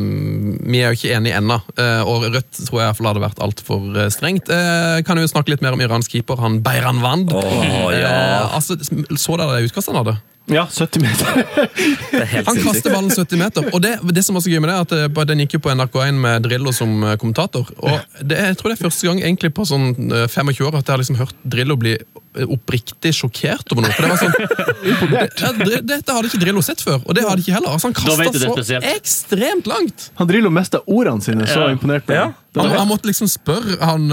[0.69, 4.49] vi er jo ikke enige ennå, eh, og Rødt tror jeg hadde vært altfor strengt.
[4.51, 7.31] Eh, kan jo snakke litt mer om iransk keeper, han Beiran Wand.
[7.31, 8.11] Åh, ja.
[8.11, 8.75] Eh, altså,
[9.15, 10.17] så dere det utkastet han hadde?
[10.49, 11.41] Ja, 70 meter.
[12.19, 13.67] er Han kaster ballen 70 meter.
[13.73, 15.61] Og det, det som var så gøy med det, er at eh, den gikk jo
[15.65, 17.69] på NRK1 med Drillo som eh, kommentator.
[17.83, 20.83] Og det, jeg tror det er første gang egentlig på sånn eh, 25 år at
[20.89, 23.93] jeg har liksom hørt Drillo bli eh, oppriktig sjokkert over noe.
[23.93, 27.55] For det var sånn, det, Dette hadde ikke Drillo sett før, og det hadde ikke
[27.59, 27.77] heller.
[27.77, 30.09] Altså, han kasta så ekstremt langt!
[30.19, 32.27] Han Drillo mista ordene sine, så imponert ble Ja.
[32.29, 32.37] jeg.
[32.57, 34.07] Han, han måtte liksom spørre han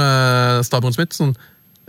[0.66, 1.32] Stabron Smith sånn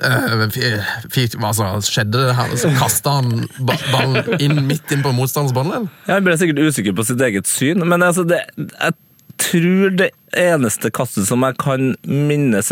[0.03, 2.53] eh, altså, skjedde det her?
[2.59, 5.89] Så kasta han ballen inn midt inn på motstanderens baneledning?
[6.07, 8.97] Ja, Han ble sikkert usikker på sitt eget syn, men altså det, jeg
[9.37, 12.71] tror det eneste kastet som jeg kan minnes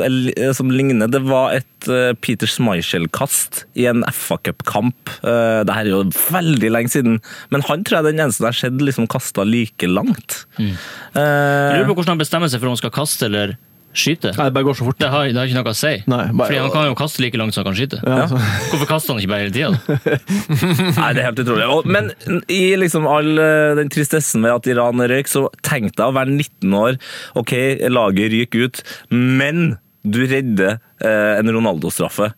[0.58, 5.12] som ligner, det var et eh, Peter Schmeichel-kast i en FA Cup-kamp.
[5.22, 6.02] Uh, det her er jo
[6.32, 7.20] veldig lenge siden,
[7.54, 10.44] men han tror jeg er den eneste jeg har sett liksom kasta like langt.
[10.58, 10.74] Jeg
[11.16, 13.54] Eh, lurer på hvordan han bestemmer seg for om han skal kaste eller
[14.00, 14.32] skyte.
[14.38, 14.98] Nei, det bare går så fort.
[15.02, 15.94] Det har, det har ikke noe å si.
[16.12, 18.00] Nei, bare- Fordi Han kan jo kaste like langt som han kan skyte.
[18.04, 18.42] Ja, så-
[18.72, 19.72] Hvorfor kaster han ikke bare hele tida?
[21.00, 21.70] Nei, det er helt utrolig.
[21.72, 22.12] Og, men
[22.52, 26.36] i liksom all eh, den tristessen ved at Iran røyk, så tenkte jeg å være
[26.36, 27.00] 19 år.
[27.42, 27.56] Ok,
[27.92, 28.84] laget ryker ut,
[29.16, 32.32] men du redder eh, en Ronaldo-straffe.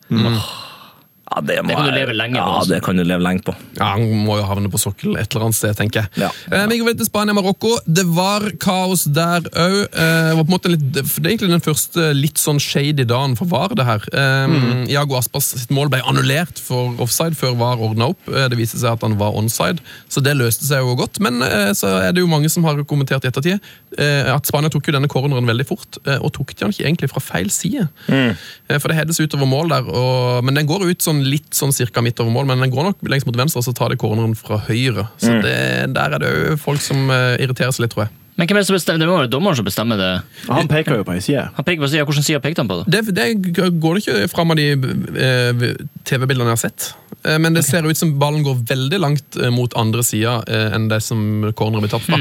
[1.28, 2.70] Ja, det, må Det kan du leve lenge på, Ja, altså.
[2.72, 3.54] det kan du leve lenge på.
[3.76, 6.22] Ja, Han må jo havne på sokkel et eller annet sted, tenker jeg.
[6.24, 6.30] Ja.
[6.50, 7.72] Eh, vi går videre til Spania-Marokko.
[7.86, 9.76] Det var kaos der òg.
[9.92, 13.36] Eh, var på en måte litt- det er egentlig den første litt sånn shady dagen
[13.36, 13.68] for VAR.
[13.74, 14.00] det her.
[14.12, 18.18] Eh, Iago Aspas sitt mål ble annullert for offside før VAR ordna opp.
[18.28, 21.20] Eh, det viste seg at han var onside, så det løste seg jo godt.
[21.20, 23.60] Men eh, så er det jo mange som har kommentert i ettertid
[23.98, 27.10] eh, at Spania tok jo denne corneren veldig fort, eh, og tok den ikke egentlig
[27.12, 27.88] fra feil side.
[28.08, 31.74] Eh, For det heades utover mål der, og, men den går ut sånn litt sånn
[31.74, 34.00] cirka midt over mål, men den går nok lengst mot venstre, og så tar det
[34.02, 35.08] corneren fra høyre.
[35.20, 35.58] Så det,
[35.96, 38.14] der er det jo folk som eh, irriterer seg litt, tror jeg.
[38.38, 39.02] Men hvem er det som bestemmer?
[39.02, 40.10] Det må være dommeren som bestemmer det.
[40.46, 41.48] Han peker jo på ei side.
[41.56, 42.04] Han peker på side.
[42.06, 42.76] Hvordan side pekte han på?
[42.86, 43.00] det?
[43.10, 45.64] Det, det går det ikke fram av de eh,
[46.06, 46.86] TV-bildene jeg har sett.
[47.26, 50.70] Eh, men det ser ut som ballen går veldig langt eh, mot andre sida eh,
[50.76, 52.20] enn det som corneren blir tatt fra.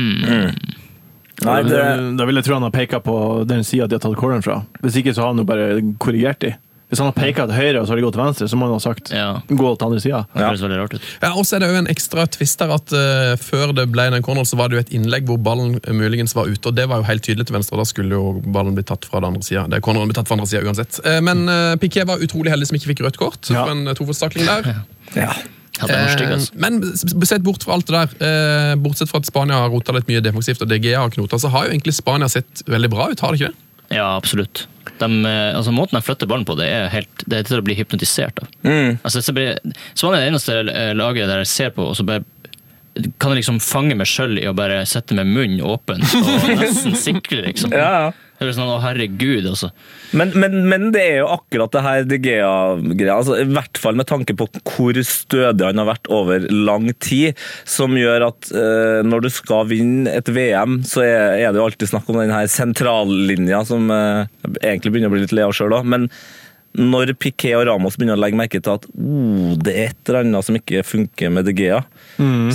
[1.46, 1.82] Nei, det,
[2.18, 4.64] Da vil jeg tro han har peka på den sida de har tatt corneren fra.
[4.82, 5.70] Hvis ikke så har han jo bare
[6.02, 6.56] korrigert de.
[6.88, 8.68] Hvis han har peka til høyre og så har de gått til venstre, så må
[8.70, 9.42] han ha sagt Ja.
[9.50, 10.22] gå til andre sida.
[10.32, 11.02] Ut.
[11.22, 14.06] Ja, og så er det jo en ekstra twist der at uh, før det ble
[14.14, 16.78] den corneren, så var det jo et innlegg hvor ballen eh, muligens var ute, og
[16.80, 19.34] det var jo helt tydelig til venstre, da skulle jo ballen bli tatt fra den
[19.34, 19.66] andre sida.
[19.68, 21.02] Det er corneren bli tatt fra den andre sida uansett.
[21.04, 23.66] Uh, men uh, Piquet var utrolig heldig som ikke fikk rødt kort Ja.
[23.66, 24.84] for en tofotstakling der.
[25.18, 25.32] ja.
[25.78, 26.54] Ja, stygg, altså.
[26.58, 26.80] Men
[27.28, 30.24] sett bort fra alt det der, eh, bortsett fra at Spania har rota litt mye
[30.26, 33.36] defensivt, og DG har knota, så har jo egentlig Spania sett veldig bra ut, har
[33.36, 33.98] det ikke det?
[34.00, 34.66] Ja, absolutt.
[35.02, 37.66] De, eh, altså, måten de flytter ballen på, det er, helt, det er til å
[37.66, 38.50] bli hypnotisert av.
[38.68, 38.98] Mm.
[39.02, 40.58] Altså, Spania er det eneste
[40.98, 42.26] laget der jeg ser på, og så bare
[43.18, 46.98] kan jeg liksom fange meg sjøl i å bare sette med munnen åpen og nesten
[46.98, 47.76] sikre, liksom.
[47.76, 48.16] Ja, ja.
[48.38, 49.72] Det er sånn, å herregud, altså.
[50.14, 53.98] Men, men, men det er jo akkurat det her De Gea-greia, altså, i hvert fall
[53.98, 57.34] med tanke på hvor stødig han har vært over lang tid,
[57.66, 61.66] som gjør at eh, når du skal vinne et VM, så er, er det jo
[61.66, 64.28] alltid snakk om den her sentrallinja, som eh,
[64.62, 65.90] egentlig begynner å bli litt lei av sjøl òg.
[65.90, 66.06] Men
[66.78, 70.24] når Piqué og Ramos begynner å legge merke til at oh, det er et eller
[70.24, 71.82] annet som ikke funker med De Gea,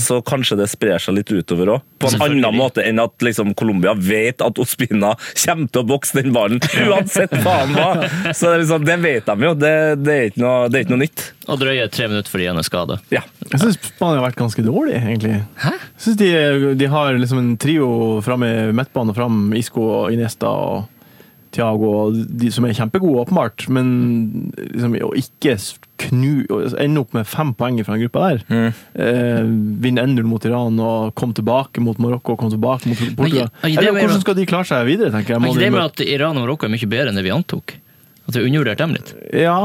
[0.01, 1.89] så kanskje det sprer seg litt utover òg.
[2.03, 5.13] På en annen måte enn at liksom, Colombia vet at Ospina
[5.45, 7.91] kommer til å bokse den ballen uansett faen hva.
[8.33, 9.53] Så det, Så liksom, det vet de jo.
[9.59, 11.25] Det, det, er ikke noe, det er ikke noe nytt.
[11.51, 12.99] Og drøye tre minutter fordi han er skada.
[13.15, 13.23] Ja.
[13.49, 15.41] Jeg syns Spania har vært ganske dårlig, egentlig.
[15.63, 15.75] Hæ?
[15.75, 16.31] Jeg synes de,
[16.79, 17.89] de har liksom en trio
[18.25, 20.92] framme i midtbanen, fram Isco og Iniesta og
[21.53, 23.89] Thiago, og de som er kjempegode, åpenbart, men
[24.57, 25.57] liksom, å ikke
[26.03, 28.73] knu å Ende opp med fem poeng fra den gruppa der.
[28.97, 29.45] Eh,
[29.85, 33.53] vinne 1-0 mot Iran og komme tilbake mot Marokko og komme tilbake mot Portugal.
[33.63, 35.39] Men, Eller, hvordan skal de klare seg videre, tenker jeg?
[35.39, 37.35] Er Må ikke det med at Iran og Marokko er mye bedre enn det vi
[37.35, 37.77] antok?
[38.23, 39.15] At vi undervurderte dem litt?
[39.35, 39.59] Ja,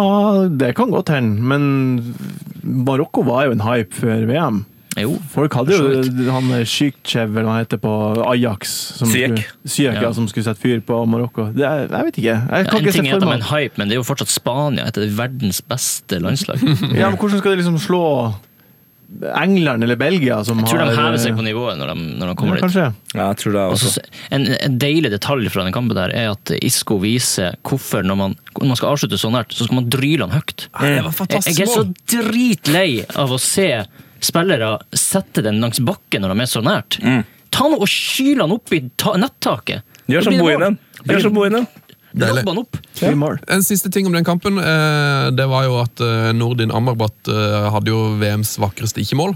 [0.49, 2.15] det kan godt hende, men
[2.63, 4.63] Marokko var jo en hype før VM.
[4.97, 7.91] Jo, Folk hadde jo han Sjykchev, eller hva han heter, på
[8.31, 8.71] Ajax.
[8.97, 9.37] Som Syek.
[9.37, 10.01] skulle- Ziyech, ja.
[10.07, 10.13] Ja.
[10.17, 11.51] som skulle sette fyr på Marokko.
[11.53, 12.33] Det er, jeg vet ikke.
[12.33, 13.77] Jeg Ja, kan en ikke se ting er at for de er meg en hype,
[13.77, 16.61] men det er jo fortsatt Spania, et av verdens beste landslag.
[16.97, 18.03] ja, men Hvordan skal de liksom slå
[19.39, 22.27] England eller Belgia, som Jeg tror har de hever seg på nivået når de, når
[22.27, 22.75] de kommer ja, dit.
[23.15, 23.87] Ja, jeg tror det også.
[23.87, 24.01] også.
[24.35, 28.35] en, en deilig detalj fra den kampen der er at Isco viser hvorfor når man,
[28.59, 30.67] når man skal avslutte så nært, så skal man dryle han høyt.
[30.67, 33.69] Det var Jeg, jeg er så dritlei av å se
[34.25, 36.99] spillere setter den langs bakken når de er så nært.
[37.53, 39.85] Ta nå og skyl han opp i ta nettaket.
[40.07, 40.39] Gjør som.
[40.39, 40.79] Bohinen.
[41.05, 41.67] Gjør som Bohinen.
[43.15, 43.37] Mål.
[43.51, 47.67] En siste ting om den kampen, eh, det var jo at eh, Nordin Amrabat eh,
[47.73, 49.35] hadde jo VMs vakreste ikke-mål.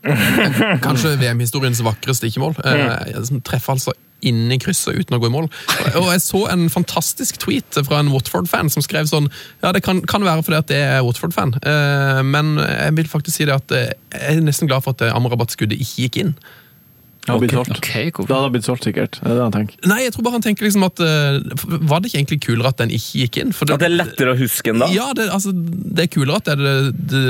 [0.86, 2.56] Kanskje VM-historiens vakreste ikke-mål.
[2.64, 3.94] Eh, som treffer altså
[4.26, 5.48] inn i krysset uten å gå i mål.
[5.96, 9.30] Og jeg så en fantastisk tweet fra en Watford-fan som skrev sånn
[9.62, 13.40] Ja, det kan, kan være fordi at jeg er Watford-fan, eh, men jeg vil faktisk
[13.40, 16.34] si det at eh, jeg er nesten glad for at Amrabat-skuddet ikke gikk inn.
[17.20, 17.76] Det hadde blitt solgt.
[17.76, 19.18] Ok, Det hadde blitt solgt, sikkert.
[19.20, 19.80] Det er det han tenker.
[19.90, 21.36] Nei, jeg tror bare han tenker liksom at uh,
[21.90, 23.52] Var det ikke egentlig kulere at den ikke gikk inn?
[23.56, 24.88] For At det er lettere å huske enn da.
[24.94, 26.74] Ja, det, altså, det er kulere at det er det,
[27.12, 27.24] det,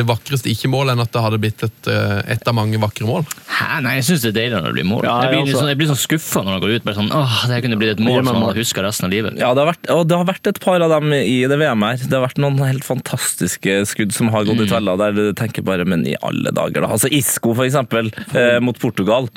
[0.00, 3.26] det vakreste ikke-målet enn at det hadde blitt et, eh, et av mange vakre mål.
[3.46, 5.06] Hæ, nei, jeg syns det er deilig når det blir mål.
[5.06, 6.86] Ja, jeg, blir sånn, jeg blir sånn skuffa når han går ut.
[6.88, 9.38] Bare sånn, åh, det kunne blitt et mål som man husker resten av livet.
[9.40, 11.86] Ja, det har, vært, og det har vært et par av dem i det VM
[11.86, 12.02] her.
[12.02, 15.64] Det har vært noen helt fantastiske skudd som har gått i tvella, der du tenker
[15.66, 16.90] bare Men i alle dager, da.
[16.96, 19.28] Altså Isco, for eksempel, eh, mot Portugal.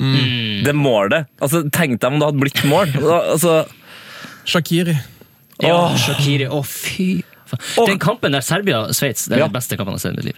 [0.64, 1.28] Det målet.
[1.42, 2.94] Altså, Tenk deg om det hadde blitt mål.
[3.04, 3.56] Altså,
[4.48, 4.96] Shakiri.
[5.60, 5.90] Ja.
[6.00, 6.48] Shakiri.
[6.48, 7.86] Å, fy faen.
[7.90, 9.46] Den kampen der Serbia-Sveits, det er Ja.
[9.48, 10.36] den beste kampen jeg har sett i mitt liv.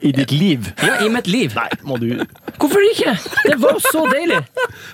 [0.08, 0.72] I ditt liv?
[0.82, 1.54] Ja, i mitt liv.
[1.56, 2.08] Nei, må du
[2.56, 3.14] Hvorfor ikke?
[3.46, 4.38] Det var så deilig!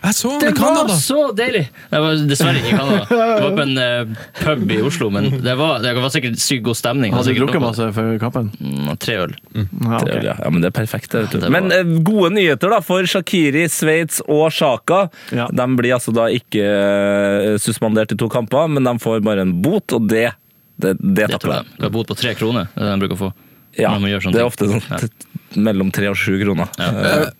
[0.02, 1.64] Jeg så Det med var så deilig!
[1.90, 3.06] Det var dessverre ikke i Canada.
[3.08, 6.64] Det var på en uh, pub i Oslo, men det var, det var sikkert sykt
[6.66, 7.14] god stemning.
[7.14, 8.50] Hadde du drukket masse før kampen?
[8.60, 9.34] Mm, Tre øl.
[9.54, 10.10] Ja, ok.
[10.22, 11.10] ja, ja, men det er perfekt.
[11.14, 15.04] det, det var- Men uh, gode nyheter da for Shakiri, Sveits og Sjaka.
[15.32, 15.46] Ja.
[15.52, 19.54] De blir altså da ikke uh, suspendert i to kamper, men de får bare en
[19.62, 20.30] bot, og det
[20.82, 21.76] det, det Det takler jeg.
[21.78, 22.68] Du har bot på tre kroner.
[22.74, 23.32] Det er det de bruker å få.
[23.80, 24.42] Ja, det er ting.
[24.44, 24.98] ofte sånn Ja.
[25.56, 26.68] mellom tre og sju kroner.
[26.78, 27.30] Eh,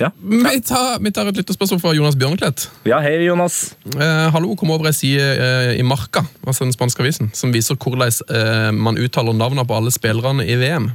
[0.00, 0.08] Ja.
[0.18, 3.76] Vi tar, vi tar et lyttespørsmål fra Jonas Bjørnklett ja, hei Jonas.
[3.94, 7.76] Eh, hallo, kom over ei side eh, i Marca, altså den spanske avisen, som viser
[7.78, 10.88] hvordan eh, man uttaler navnene på alle spillerne i VM.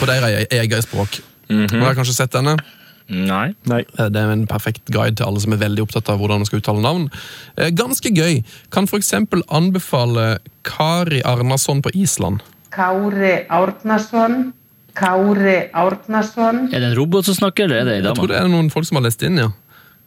[0.00, 1.20] På deres e- eget språk.
[1.52, 2.56] Har dere kanskje sett denne?
[3.08, 3.54] Nei.
[3.66, 3.80] Nei.
[3.98, 6.46] Eh, Det er en perfekt guide til alle som er veldig opptatt av hvordan man
[6.46, 7.10] skal uttale navn.
[7.58, 8.42] Eh, Ganske gøy.
[8.70, 9.12] Kan f.eks.
[9.50, 12.40] anbefale Kari Arnason på Island.
[12.72, 14.52] Kári Arnason.
[14.94, 16.68] Kári Arnason.
[16.72, 18.70] Er det en robot som snakker, eller er det ei Jeg tror det er noen
[18.70, 19.48] folk som har lest inn, ja.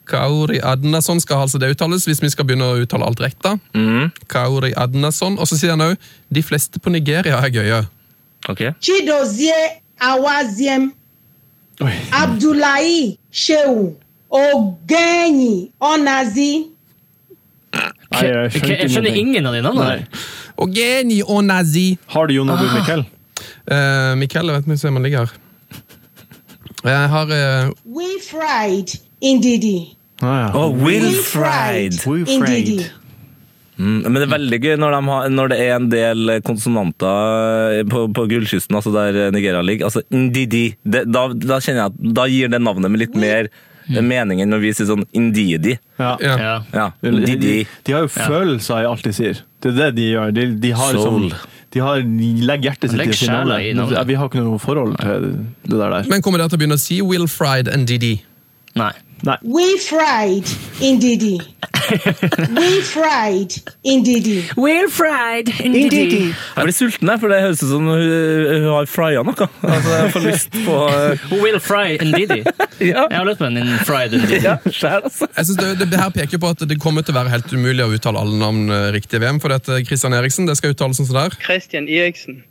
[0.05, 3.39] Kauri Adnason skal altså det uttales, hvis vi skal begynne å uttale alt rett.
[3.41, 3.55] da.
[4.29, 5.39] Kauri Adnason.
[5.39, 5.97] Og så sier han òg
[6.29, 7.79] de fleste på Nigeria er gøye.
[8.47, 8.61] Ok.
[8.79, 10.91] Chidozie Awaziem.
[12.13, 13.93] Abdullahi Shehu,
[14.31, 16.65] Ogenyi Onazi,
[18.15, 19.85] Nei, jeg Jeg, jeg skjønner ingen av de navnene.
[19.85, 19.95] Nei.
[19.97, 20.27] der.
[20.57, 21.97] Og Geni og Nazi.
[22.07, 22.75] Har du Jon noe, Ah.
[22.77, 23.01] Mikkel?
[23.67, 25.33] Uh, Mikael, jeg vet ikke om han ligger her.
[26.85, 30.49] Jeg har eh, Wilfried Indidi, Ah, ja.
[30.55, 31.97] Oh, Wilfried!
[32.29, 32.85] Indidi.
[33.77, 37.81] Mm, men det er veldig gøy når, de har, når det er en del konsonanter
[37.91, 39.89] på, på gullkysten, altså der Nigeria ligger.
[39.89, 40.65] Altså Ndidi.
[40.83, 43.49] Det, da, da kjenner jeg at da gir det navnet meg litt mer
[43.85, 45.75] mening enn når vi sier sånn Indidi.
[45.99, 46.15] Ja.
[46.23, 46.37] ja.
[46.41, 46.53] Ja.
[46.73, 47.57] Ja, De, de, Ndidi.
[47.91, 49.43] har jo følelser i alt de sier.
[49.61, 50.31] Det er det de gjør.
[50.35, 51.27] De, de har Soul.
[51.27, 53.81] liksom de har, de legger hjertet sitt legger i finalen.
[54.07, 55.25] Vi har ikke noe forhold til
[55.67, 56.05] det der.
[56.07, 58.13] Men kommer dere til å begynne å si Wilfried and Didi?
[58.79, 58.93] Nei.
[59.23, 59.37] Nei.
[59.43, 60.45] We fried
[60.81, 61.39] Ndidi.
[62.59, 63.51] We fried
[63.85, 64.43] Ndidi.
[64.57, 66.33] We're fried Ndidi.
[66.55, 69.47] Jeg blir sulten, her, for det høres ut som hun, hun har frya noe.
[69.61, 72.41] Altså, jeg får lyst på eh, Who will fry Didi.
[72.75, 73.05] Ja.
[73.07, 74.41] Jeg har lyst på en fried Ndidi.
[74.43, 75.29] Ja, skjær, altså.
[75.37, 77.85] Jeg synes det, det her peker på at det kommer til å være helt umulig
[77.85, 79.39] å uttale alle navn eh, riktig i VM.
[79.43, 81.37] For dette Christian Eriksen det skal uttales sånn som der.
[81.45, 82.43] Christian Eriksen.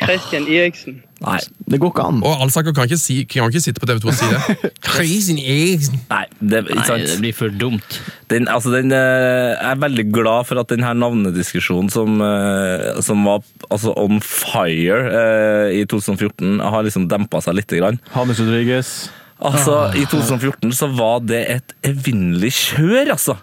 [0.00, 1.02] Christian Eriksen.
[1.24, 1.38] Nei,
[1.70, 2.20] det går ikke an.
[2.26, 4.70] Og Alsaker kan ikke, si, kan ikke sitte på TV 2 og si det.
[4.90, 6.02] Christian Eriksen.
[6.10, 7.98] Nei, det, ikke Nei, det blir for dumt.
[8.32, 13.24] Den, altså den, eh, jeg er veldig glad for at denne navnediskusjonen som, eh, som
[13.28, 17.72] var altså on fire eh, i 2014, har liksom dempa seg litt.
[17.74, 17.96] Grann.
[18.14, 18.94] James Rodriguez.
[19.44, 23.38] Altså, I 2014 så var det et evinnelig kjør, altså.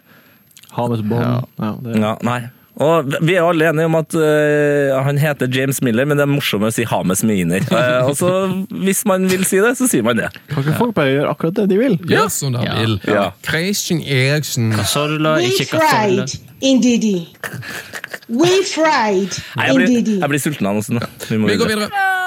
[0.72, 1.48] James Bond.
[1.60, 1.76] Ja.
[1.84, 2.00] det.
[2.00, 2.42] Ja, nei.
[2.82, 6.32] Og Vi er alle enige om at uh, han heter James Miller, men det er
[6.32, 7.62] morsommere å si Hames Miner.
[7.70, 8.32] Uh, og så,
[8.84, 10.32] hvis man vil si det, så sier man det.
[10.50, 12.00] Kan ikke folk bare gjøre akkurat det de vil?
[12.10, 12.80] Ja, som de Ja.
[12.82, 12.98] vil.
[13.08, 13.28] Ja.
[13.46, 14.72] Christian Eriksen.
[14.78, 15.78] Casorla, We ikke
[16.62, 17.28] Ndidi.
[18.30, 21.26] We fried Nei, jeg, blir, jeg blir sulten av noe sånt.
[21.28, 21.90] Vi Vi går videre.
[21.90, 22.22] videre.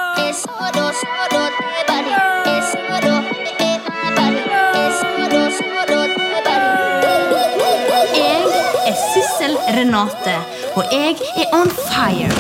[9.75, 10.35] Renate,
[10.79, 12.31] og jeg er on fire.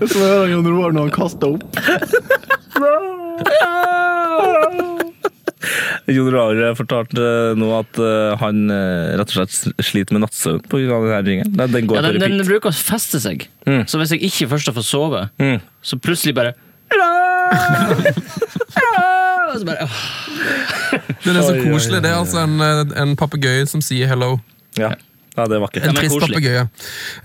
[0.00, 1.62] Så hører jeg Jon Roar når han kaster opp.
[6.10, 7.26] Jon Roar fortalte
[7.60, 10.80] nå at eh, han eh, rett og slett sliter med nattsøvn pga.
[10.88, 11.52] denne ringen.
[11.54, 13.44] Den, den går Ja, den, den bruker å feste seg.
[13.68, 13.84] Mm.
[13.90, 15.60] Så hvis jeg ikke først har fått sove, Mm.
[15.84, 16.56] så plutselig bare
[19.50, 20.00] Og så bare åh.
[21.20, 22.00] Det er så koselig.
[22.04, 24.34] Det er altså en, eh, en papegøye som sier hello.
[24.78, 24.92] Ja.
[25.36, 25.86] ja, det er vakkert.
[25.90, 26.62] En trist papegøye.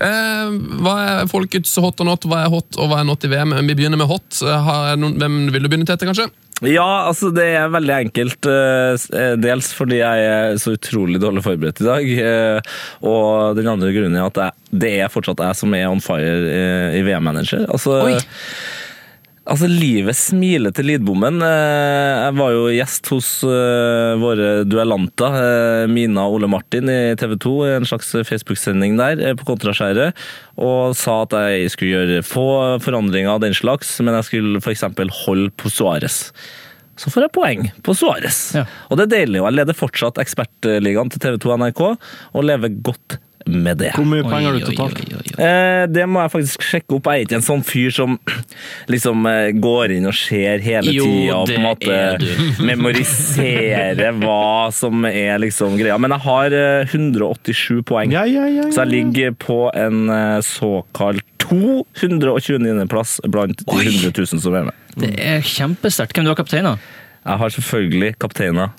[0.04, 2.26] Eh, hva er folkets hot og not?
[2.28, 3.54] Hva er hot og hva er not i VM?
[3.70, 4.28] Vi begynner med hot.
[4.42, 6.28] Eh, Har noen, hvem vil du begynne, Tete, kanskje?
[6.64, 8.46] Ja, altså det er veldig enkelt.
[8.48, 12.04] eh, Dels fordi jeg er så utrolig dårlig forberedt i dag.
[13.04, 14.52] Og den andre grunnen er at jeg,
[14.86, 17.66] det er fortsatt jeg som er on fire i VM-manager.
[17.72, 18.16] Altså, Oi.
[19.46, 21.40] Altså, livet smiler til Lidbommen.
[21.44, 27.14] Eh, Jeg var jo gjest hos eh, våre duellanter, eh, Mina og Ole Martin i
[27.18, 30.16] TV 2, i en slags Facebook-sending der på Kontraskjæret,
[30.58, 32.46] og sa at jeg skulle gjøre få
[32.84, 34.86] forandringer av den slags, men jeg skulle f.eks.
[35.24, 36.30] holde på Suárez.
[36.96, 38.38] Så får jeg poeng på Suárez.
[38.56, 38.64] Ja.
[38.88, 41.82] Og det er deilig, og jeg leder fortsatt Ekspertligaen til TV 2 og NRK,
[42.32, 43.92] og lever godt med det.
[43.96, 45.00] Hvor mye penger har du totalt?
[45.00, 45.44] oi, oi, oi.
[45.46, 47.10] Eh, det må jeg faktisk sjekke opp.
[47.10, 48.16] Jeg er ikke en sånn fyr som
[48.92, 52.00] liksom eh, går inn og ser hele tida og på en måte
[52.70, 55.98] memoriserer hva som er liksom greia.
[56.02, 58.14] Men jeg har eh, 187 poeng.
[58.14, 58.72] Ja, ja, ja, ja.
[58.74, 64.82] Så jeg ligger på en eh, såkalt 229.-plass blant de 100 000 som er med.
[64.96, 66.16] Det er kjempesterkt.
[66.16, 66.82] Hvem du har kaptein av?
[67.26, 68.70] Jeg har selvfølgelig kapteina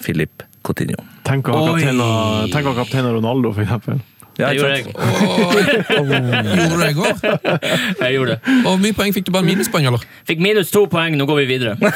[0.00, 1.15] Filip Coutinho.
[1.26, 3.98] Tenk å ha kaptein, kapteina- å ha kapteina Ronaldo, for eksempel.
[4.36, 4.84] Ja, Det gjorde jeg.
[4.92, 7.12] Gjorde du det i går?
[8.04, 8.40] Jeg gjorde det.
[8.58, 9.30] Og hvor mye poeng fikk du?
[9.32, 10.02] Bare minuspoeng, eller?
[10.28, 11.72] Fikk minus to poeng, nå går vi videre.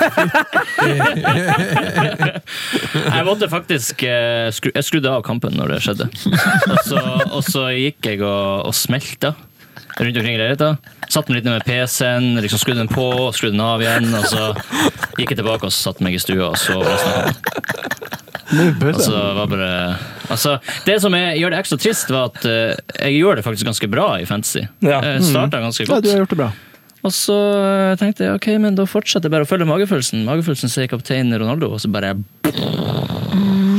[3.10, 6.08] jeg måtte faktisk eh, skru, Jeg skrudde av kampen når det skjedde.
[6.72, 9.34] Og så, og så gikk jeg og, og smelta
[10.00, 10.72] rundt omkring i leiligheta.
[11.12, 13.04] Satt meg litt ned med PC-en, liksom skrudde den på,
[13.36, 14.08] skrudde den av igjen.
[14.16, 14.48] Og så
[15.20, 18.19] gikk jeg tilbake og satte meg i stua og så resten av kampen.
[18.50, 19.74] Altså, var bare,
[20.28, 23.68] altså, det som jeg, gjør det ekstra trist, var at uh, jeg gjør det faktisk
[23.70, 24.64] ganske bra i Fantasy.
[24.82, 24.98] Ja.
[25.06, 26.04] Jeg starta ganske ja, godt.
[26.04, 26.50] du har gjort det bra.
[27.00, 30.26] Og så eh, tenkte jeg ok, men da fortsetter jeg bare å følge magefølelsen.
[30.26, 32.12] Magefølelsen sier kaptein Ronaldo, og så bare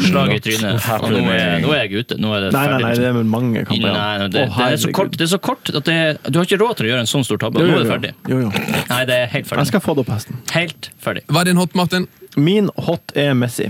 [0.02, 0.88] slag i trynet.
[1.06, 2.18] Nå er, nå er jeg ute.
[2.22, 3.84] Nå er det Nei, nei, nei, det er mange kamper.
[3.86, 4.08] Nei, ja.
[4.24, 6.60] nei, det, det, er så kort, det er så kort at det, du har ikke
[6.64, 7.62] råd til å gjøre en sånn stor tabbe.
[7.62, 8.14] Nå er det ferdig.
[8.32, 8.50] Jo, jo.
[8.90, 10.42] Nei, det er helt Jeg skal få det opp hesten.
[10.56, 11.26] Helt ferdig.
[11.30, 12.10] Hva er din hot, Martin?
[12.40, 13.70] Min hot er Messi.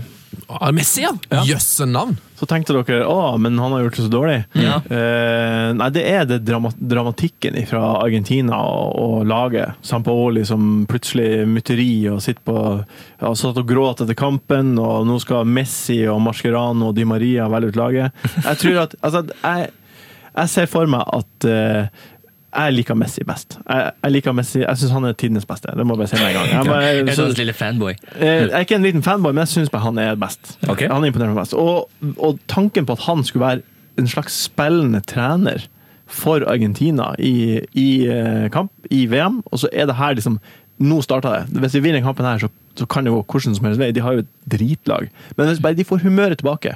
[0.60, 1.14] Ah, Messi, ja.
[1.48, 2.18] Jøsse navn.
[2.40, 4.38] Så tenkte dere å, men han har gjort det så dårlig.
[4.58, 4.80] Ja.
[4.82, 9.78] Eh, nei, det er det dramat dramatikken fra Argentina og, og laget.
[9.86, 15.20] Sampaoli som plutselig mytteri og sitter på ja, satt og gråt etter kampen, og nå
[15.22, 18.26] skal Messi og Mascherano og Di Maria velge ut laget.
[18.42, 19.70] Jeg tror at Altså, jeg,
[20.32, 22.08] jeg ser for meg at eh,
[22.52, 23.58] jeg liker Messi best.
[23.70, 25.72] Jeg, jeg liker Messi, jeg syns han er tidenes beste.
[25.78, 26.48] Det må jeg bare si med en gang.
[26.56, 27.94] Jeg, bare, Jeg så- sånn lille fanboy.
[28.16, 30.58] Eh, Jeg er ikke en liten fanboy, men jeg syns han er best.
[30.68, 30.88] Okay.
[30.92, 31.54] Han er imponerende best.
[31.54, 31.88] Og,
[32.18, 33.62] og tanken på at han skulle være
[34.02, 35.68] en slags spillende trener
[36.12, 40.40] for Argentina i, i eh, kamp i VM, og så er det her liksom
[40.82, 41.60] Nå starta det.
[41.62, 42.48] Hvis vi vinner kampen her, så,
[42.80, 43.92] så kan det gå hvordan som helst vei.
[43.94, 45.12] De har jo et dritlag.
[45.38, 46.72] Men hvis bare de får humøret tilbake,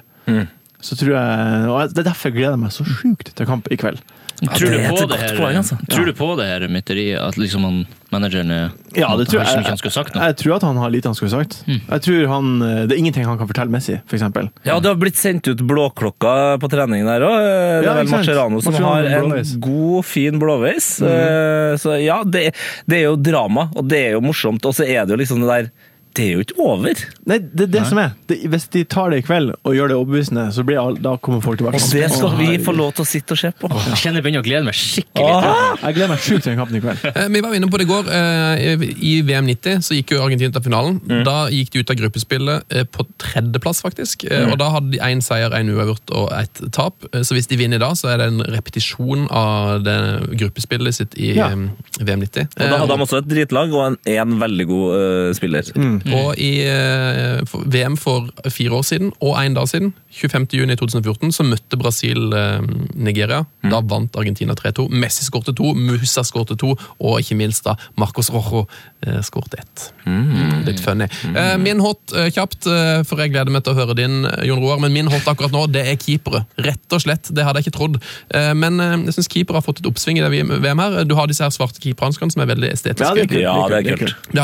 [0.85, 3.79] så tror jeg og Det er derfor jeg gleder meg så sjukt til kamp i
[3.81, 3.97] kveld.
[4.41, 5.77] Tror, du på det her, poeng, altså.
[5.87, 7.21] tror du på det her mytteriet?
[7.23, 7.77] At liksom han,
[8.11, 9.63] manageren eh, Ja, det tror har jeg.
[9.63, 10.27] ikke han skulle sagt noe?
[10.27, 11.61] Jeg tror at han har lite han skulle sagt.
[11.69, 14.51] Jeg tror han, Det er ingenting han kan fortelle Messi, for eksempel.
[14.67, 17.37] Ja, det har blitt sendt ut blåklokka på trening der òg.
[17.85, 18.61] Det er vel Marcerano?
[18.65, 20.97] Som har en god, fin blåveis.
[20.99, 21.79] Mm.
[21.81, 22.49] Så ja, det,
[22.91, 24.67] det er jo drama, og det er jo morsomt.
[24.67, 25.71] Og så er det jo liksom det der
[26.15, 26.99] Det er jo ikke over.
[27.27, 28.13] Nei, det er det som er.
[28.29, 31.15] Det, hvis de tar det i kveld og gjør det overbevisende, så blir all, da
[31.19, 31.75] kommer folk tilbake.
[31.81, 33.67] Og det skal vi få lov til å sitte og se på.
[33.73, 35.25] Jeg kjenner jeg begynner å glede meg skikkelig.
[35.35, 37.03] Åh, jeg gleder meg sjukt til den kampen i kveld.
[37.11, 38.11] Eh, Vi var inne på det i går.
[38.15, 41.01] eh, I VM 90 så gikk jo Argentina til finalen.
[41.27, 44.23] Da gikk de ut av gruppespillet eh, på tredjeplass, faktisk.
[44.31, 44.53] Mm.
[44.53, 47.03] Og da hadde de én seier, én uavgjort og ett tap.
[47.27, 49.97] Så hvis de vinner i dag, så er det en repetisjon av det
[50.39, 51.51] gruppespillet sitt i Ja.
[51.99, 52.47] VM 90.
[52.55, 55.67] Og da hadde de også et dritlag og en, en veldig god uh, spiller.
[56.13, 57.41] Og i eh,
[57.73, 62.61] VM for fire år siden, og en dag siden, 25.6.2014, så møtte Brasil eh,
[62.93, 63.43] Nigeria.
[63.65, 64.87] Da vant Argentina 3-2.
[64.93, 68.65] Messi skårte to, Musa skårte to, og ikke minst da Marcos Rojo
[69.05, 69.87] eh, skårte ett.
[70.05, 71.07] Mm, litt funny.
[71.33, 74.61] Eh, min hot, eh, kjapt, eh, for jeg gleder meg til å høre din, Jon
[74.61, 76.45] Roar, men min hot akkurat nå, det er keepere.
[76.61, 77.31] Rett og slett.
[77.33, 77.99] Det hadde jeg ikke trodd.
[78.29, 80.31] Eh, men eh, jeg syns keepere har fått et oppsving i det
[80.61, 81.01] VM her.
[81.09, 83.09] Du har disse her svarte keeperhanskene som er veldig estetiske.
[83.09, 83.41] Ja, det er kult.
[83.41, 84.31] Ja, det er kult.
[84.31, 84.43] Vi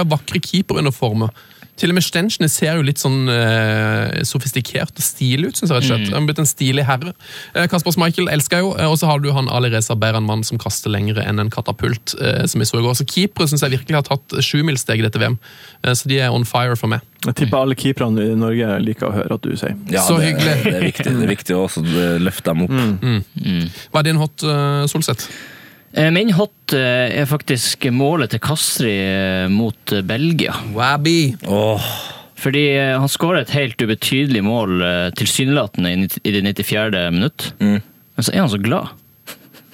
[0.00, 1.34] har vakre, ki keeperuniformer.
[1.80, 5.78] Til og med Stenchene ser jo litt sånn eh, sofistikert og stilig ut, synes jeg.
[5.78, 6.10] rett og slett.
[6.12, 7.14] Han er blitt en stilig herre.
[7.56, 10.44] Eh, Kasper Schmeichel elsker jeg jo, eh, og så har du han Ali Reza mann
[10.44, 12.98] som kaster lengre enn en katapult, eh, som jeg så i går.
[13.00, 15.38] Så keepere syns jeg virkelig har tatt sjumilssteg i dette VM.
[15.82, 17.00] Eh, så de er on fire for meg.
[17.24, 19.74] Jeg tipper alle keeperne i Norge liker å høre at du sier.
[19.88, 20.58] Ja, Så det, hyggelig.
[20.68, 21.82] Det er viktig, det er viktig å også
[22.20, 22.78] løfte dem opp.
[23.00, 23.66] Mm.
[23.90, 25.30] Hva er din hot, uh, Solseth?
[25.92, 30.54] Eh, Min hot eh, er faktisk målet til Kastri eh, mot Belgia.
[30.72, 31.34] Wabby.
[32.42, 34.82] Fordi eh, han skårer et helt ubetydelig mål
[35.18, 35.92] tilsynelatende
[36.24, 37.04] i det 94.
[37.12, 37.52] minutt.
[37.60, 38.90] Men så er han så glad.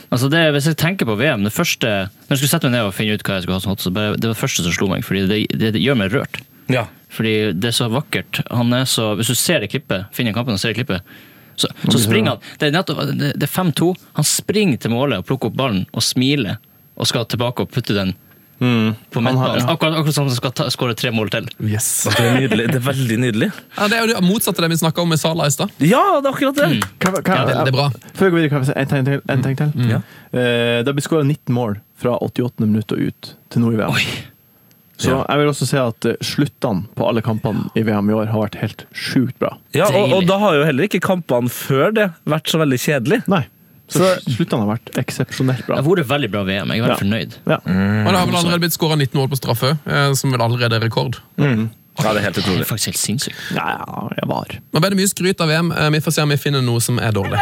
[0.08, 2.86] Altså det, hvis jeg tenker på VM, det første Når jeg skulle sette meg ned
[2.88, 4.64] og finne ut hva jeg skulle ha som hot, så bare, det var det første
[4.64, 6.38] som slo meg, fordi det, det, det gjør meg rørt.
[6.72, 6.86] Ja.
[7.12, 8.40] Fordi det er så vakkert.
[8.52, 11.12] Han er så, hvis du ser det klippet, finner kampen og ser det klippet,
[11.60, 12.46] så, så springer han.
[12.60, 13.92] Det er, nettopp- det det er 5-2.
[14.18, 16.56] Han springer til målet og plukker opp ballen og smiler
[16.98, 18.14] og skal tilbake og putte den
[18.58, 19.68] på midtbanen.
[19.70, 21.44] Akkurat, akkurat som han skal ta- skåre tre mål til.
[21.62, 22.08] Yes.
[22.10, 22.64] Det er nydelig.
[22.72, 23.48] Det er veldig nydelig.
[23.76, 25.70] Ja, det er jo det motsatte av det vi snakka om med Sala i stad.
[25.78, 26.70] Ja, det er akkurat det!
[26.72, 26.80] Mm.
[27.04, 27.86] Hva, hva, Ja, veldig bra.
[28.18, 29.22] Før vi går videre, kan jeg si en ting til?
[29.30, 29.92] En ting til?
[29.92, 30.00] Ja.
[30.34, 30.40] Uh,
[30.82, 32.66] det har blitt skåra 19 mål fra 88.
[32.66, 34.02] minutt og ut til nå i VM.
[34.98, 35.24] Så Ja.
[35.28, 38.40] jeg vil også si at eh, sluttene på alle kampene i VM i år har
[38.48, 39.52] vært helt sjukt bra.
[39.72, 43.20] Ja, og, og da har jo heller ikke kampene før det vært så veldig kjedelig.
[43.30, 43.44] Nei.
[43.88, 45.78] Så, sluttene har vært eksepsjonelt bra.
[45.78, 46.72] Det har vært veldig bra VM.
[46.74, 47.02] Jeg er veldig Ja.
[47.04, 47.36] fornøyd.
[47.46, 47.58] Ja.
[47.62, 50.76] Og det har vel allerede blitt skåra 19 mål på straffe, eh, som vel allerede
[50.76, 51.16] er rekord.
[51.38, 51.70] Mm.
[51.98, 52.58] Ja, det er helt utrolig.
[52.60, 53.38] Det er faktisk helt sinnssykt.
[53.56, 54.46] Ja, jeg var.
[54.74, 55.72] Nå ble det mye skryt av VM.
[55.72, 57.38] Eh, Vi får se om vi finner noe som er dårlig.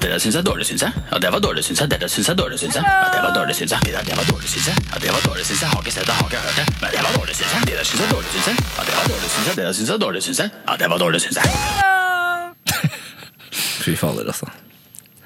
[0.00, 0.92] Det der syns jeg er dårlig, syns jeg.
[1.12, 1.88] Ja, det var dårlig, syns jeg.
[1.90, 2.84] Det der syns jeg er dårlig, syns jeg.
[2.84, 3.80] Ja, det var dårlig, syns jeg.
[3.94, 4.76] Ja, det var dårlig, syns jeg.
[4.92, 5.68] Ja, det var dårlig, syns jeg.
[5.72, 6.66] Har ikke sett det, har ikke hørt det.
[6.82, 7.60] Men det var dårlig, syns jeg.
[7.66, 8.56] Det der syns jeg er dårlig, syns jeg.
[8.76, 9.54] Ja, det var dårlig, syns jeg.
[9.56, 10.48] Det der syns jeg er dårlig, syns jeg.
[10.68, 11.46] Ja, det var dårlig, syns jeg.
[13.86, 14.46] Fy fader, altså.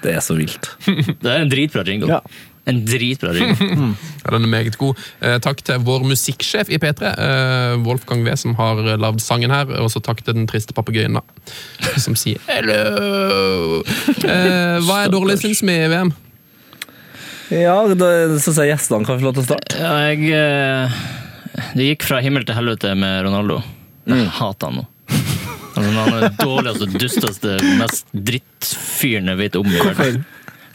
[0.05, 0.71] Det er så vilt.
[0.87, 2.09] Det er en dritbra jingle.
[2.15, 2.21] Ja.
[2.69, 3.95] En dritbra jingle.
[4.25, 4.99] Ja, den er meget god.
[5.25, 9.71] Eh, takk til vår musikksjef i P3, eh, Wolfgang V, som har lagd sangen her.
[9.81, 11.23] Og så takk til den triste papegøyen, da,
[11.97, 13.81] som sier hello.
[13.81, 16.13] Eh, hva er dårlig, syns vi, i VM?
[17.51, 19.81] Ja, da syns jeg gjestene kan få lov til å starte.
[19.81, 23.63] Ja, jeg Det gikk fra himmel til helvete med Ronaldo.
[24.11, 24.87] Jeg hater han nå.
[25.71, 30.25] Altså, han er den dårligste, dusteste, mest drittfyren jeg vet om i verden.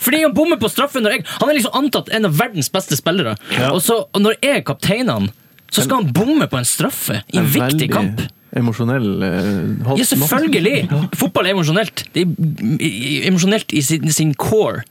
[0.05, 2.97] Fordi han bommer på straffe Når jeg, han er liksom antatt en av verdens beste
[2.99, 3.35] spillere.
[3.71, 5.29] Og, så, og når jeg er kapteinen han,
[5.73, 8.23] så skal han bomme på en straffe i en viktig kamp!
[8.55, 10.85] emosjonell eh, Ja, selvfølgelig!
[11.19, 12.05] Fotball er emosjonelt.
[12.15, 14.85] Det er emosjonelt i sin, sin core.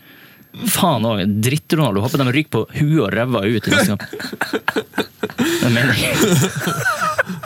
[0.70, 1.24] Faen òg.
[1.42, 2.04] Dritt-Ronaldo.
[2.04, 4.04] Håper de ryker på huet og ræva ut i neste kamp.
[5.34, 6.12] Det mener jeg.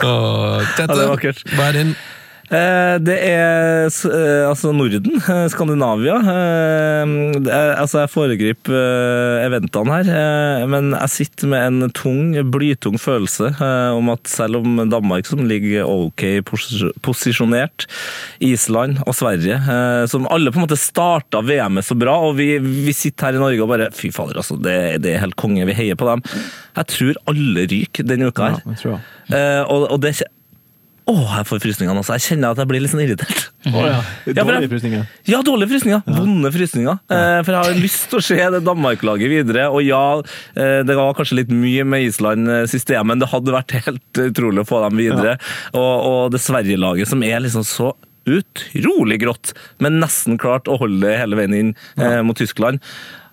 [0.03, 1.93] Uh, Ja, det er er din?
[2.49, 6.15] Eh, Det er eh, altså Norden, eh, Skandinavia.
[7.37, 13.51] Det er- Altså, jeg foregriper eventene her, men jeg sitter med en tung, blytung følelse
[13.95, 16.41] om at selv om Danmark, som ligger ok
[17.05, 17.85] posisjonert,
[18.43, 19.59] Island og Sverige,
[20.11, 23.43] som alle på en måte starta VM-et så bra, og vi, vi sitter her i
[23.43, 24.75] Norge og bare Fy fader, altså, det,
[25.05, 26.25] det er helt konge, vi heier på dem.
[26.79, 28.59] Jeg tror alle ryker denne uka her.
[28.65, 28.81] Ja, jeg.
[28.83, 28.99] tror
[29.69, 30.15] og, og det
[31.09, 32.01] Åh, jeg får frysningene.
[32.01, 32.15] Altså.
[32.19, 33.45] Jeg kjenner at jeg blir litt sånn irritert.
[33.71, 33.99] Oh, ja.
[34.29, 35.05] Ja, Dårlige frysninger.
[35.29, 36.03] Ja, dårlige frysninger.
[36.19, 36.99] Vonde frysninger.
[37.09, 39.65] Eh, for jeg har lyst til å se det Danmark-laget videre.
[39.73, 40.03] Og ja,
[40.53, 44.21] eh, det var kanskje litt mye med Island eh, EM, men det hadde vært helt
[44.29, 45.39] utrolig å få dem videre.
[45.73, 47.93] Og, og det Sverige-laget som er liksom så
[48.29, 52.83] utrolig grått, men nesten klart å holde det hele veien inn eh, mot Tyskland.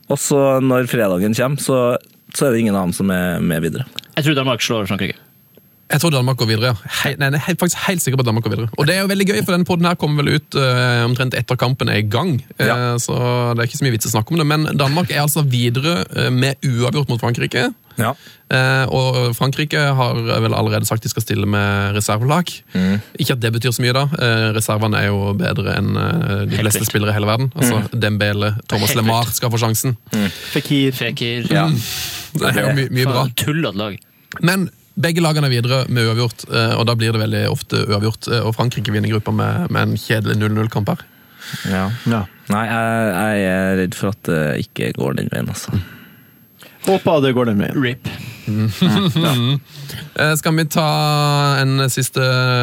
[0.09, 1.79] Og så når fredagen kommer, så,
[2.33, 3.85] så er det ingen av dem som er med videre.
[4.17, 5.21] Jeg tror Danmark slår Frankrike.
[5.87, 6.73] Jeg tror Danmark går videre.
[6.73, 6.91] ja.
[7.05, 8.69] Hei, nei, jeg er faktisk helt sikker på at Danmark går videre.
[8.75, 11.35] Og det er jo veldig gøy, for denne podden her kommer vel ut uh, omtrent
[11.39, 12.33] etter kampen er i gang.
[12.59, 13.15] Eh, Så
[13.55, 14.47] det er ikke så mye vits å snakke om det.
[14.51, 17.69] Men Danmark er altså videre uh, med uavgjort mot Frankrike.
[17.97, 22.51] Eh, og Frankrike har vel allerede sagt de skal stille med reservelag.
[23.23, 24.03] Ikke at det betyr så mye, da.
[24.19, 25.93] Eh, reservene er jo bedre enn
[26.51, 27.53] de fleste spillere i hele verden.
[27.55, 29.95] Altså Dembele, Thomas LeMar skal få sjansen.
[30.51, 30.91] Fikir.
[30.99, 31.47] Fekir.
[31.55, 31.69] Ja.
[32.35, 33.25] Det er jo my mye bra.
[33.39, 33.97] Tullete lag.
[34.43, 34.67] Men
[34.97, 38.29] begge lagene er videre med uavgjort, eh, og da blir det veldig ofte uavgjort.
[38.33, 41.05] eh, Og Frankrike vinner gruppa med, med en kjedelig 0-0-kamp her.
[41.71, 41.85] Ja.
[42.51, 45.77] Nei, jeg, jeg er redd for at det ikke går den veien, altså.
[46.87, 47.83] Håper det går den veien.
[47.83, 48.09] Rip.
[50.17, 50.85] Eh, Skal vi ta
[51.61, 52.23] en siste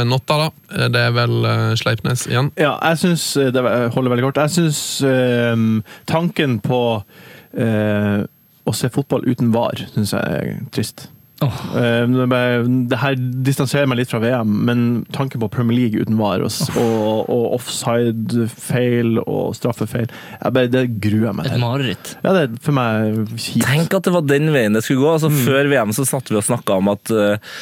[0.10, 0.88] notta, da?
[0.90, 1.36] Det er vel
[1.78, 2.50] Sleipnes igjen.
[2.58, 3.62] Ja, jeg syns Det
[3.94, 4.40] holder veldig kort.
[4.42, 8.18] Jeg syns um, tanken på uh,
[8.66, 11.06] å se fotball uten VAR syns jeg er trist.
[11.46, 14.84] Eh, det her distanserer meg litt fra VM, men
[15.16, 20.08] tanken på Premier League uten VAR og, og, og offside-feil og straffefeil
[20.44, 22.14] bare, Det gruer jeg meg Et mareritt.
[22.24, 23.66] Ja, det er for meg kjipt.
[23.68, 25.16] Tenk at det var den veien det skulle gå.
[25.18, 27.58] Altså, Før VM så satt vi og snakka om at uh,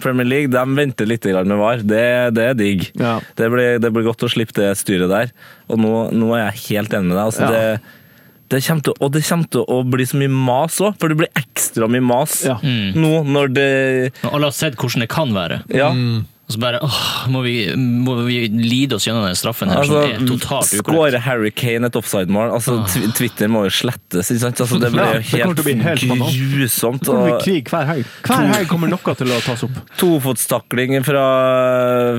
[0.00, 1.84] Premier League de venter litt med VAR.
[1.84, 2.04] Det,
[2.36, 2.90] det er digg.
[2.96, 5.32] Det, blir, det blir godt å slippe det styret der.
[5.70, 7.24] Og nå, nå er jeg helt enig med deg.
[7.28, 7.50] Altså, Ja.
[7.54, 7.96] det,
[8.50, 11.20] det kommer til, og det kommer til å bli så mye mas òg, for det
[11.22, 12.40] blir ekstra mye mas
[12.98, 13.70] nå når det
[14.24, 15.62] Når alle har sett hvordan det kan være.
[15.70, 15.92] Ja.
[16.50, 20.00] Og så bare åh, må vi, må vi lide oss gjennom den straffen her Altså,
[20.02, 20.88] som er totalt ukorrekt.
[20.88, 22.50] Skårer Harry Kane et offside-mål?
[22.56, 24.62] Altså, tw- Twitter må jo slettes, ikke sant?
[24.64, 25.12] Altså, det blir Ja,
[25.46, 27.04] jo det helt helt grusomt.
[27.06, 28.10] Det kommer til å og- bli krig hver helg.
[28.26, 29.78] Hver helg kommer noe til å tas opp.
[30.02, 31.24] Tofotstakling fra,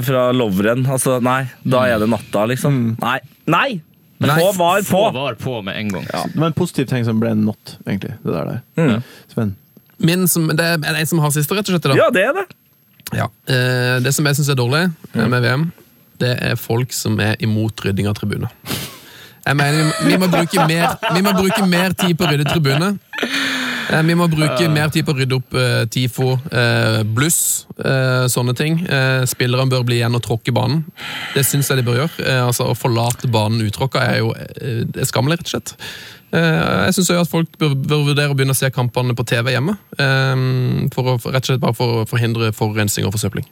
[0.07, 0.87] fra Lovren.
[0.87, 2.81] Altså, nei, da er det natta, liksom.
[3.03, 3.19] Nei!
[3.51, 3.81] Nei!
[4.21, 4.37] Nei.
[4.37, 4.85] Få var på!
[4.85, 6.05] Få var på med en gang.
[6.05, 8.13] Det var en positiv ting som ble en not, egentlig.
[8.21, 8.59] Det der.
[8.77, 9.01] der.
[9.33, 9.55] Sven.
[10.01, 11.89] Min som, det er en som har siste, rett og slett.
[11.89, 11.97] Da.
[11.97, 12.45] Ja, det er det.
[13.17, 13.27] Ja.
[13.49, 15.67] Eh, det som jeg syns er dårlig med VM,
[16.21, 18.53] det er folk som er imot rydding av tribuner.
[19.41, 22.97] Jeg mener, vi, må bruke mer, vi må bruke mer tid på å rydde tribuner.
[23.91, 27.41] Eh, Vi må bruke mer tid på å rydde opp eh, TIFO, eh, bluss,
[27.83, 28.79] eh, sånne ting.
[28.87, 30.85] Eh, spillerne bør bli igjen og tråkke banen.
[31.35, 32.15] Det syns jeg de bør gjøre.
[32.23, 35.69] Eh, altså Å forlate banen utråkka er jo eh, er skammelig, rett og slett.
[36.31, 39.45] Eh, jeg syns at folk bør, bør vurdere å begynne å se kampene på TV
[39.57, 39.75] hjemme.
[39.99, 40.35] Eh,
[40.95, 43.47] for å, rett og slett bare for å forhindre forurensning og forsøpling.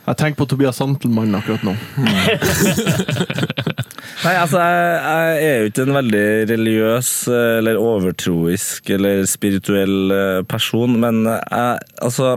[0.00, 1.74] Jeg tenker på Tobias Santelmann akkurat nå.
[4.20, 4.96] Nei, altså, jeg,
[5.40, 11.22] jeg er jo ikke en veldig religiøs eh, eller overtroisk eller spirituell eh, person, men
[11.24, 12.34] jeg, altså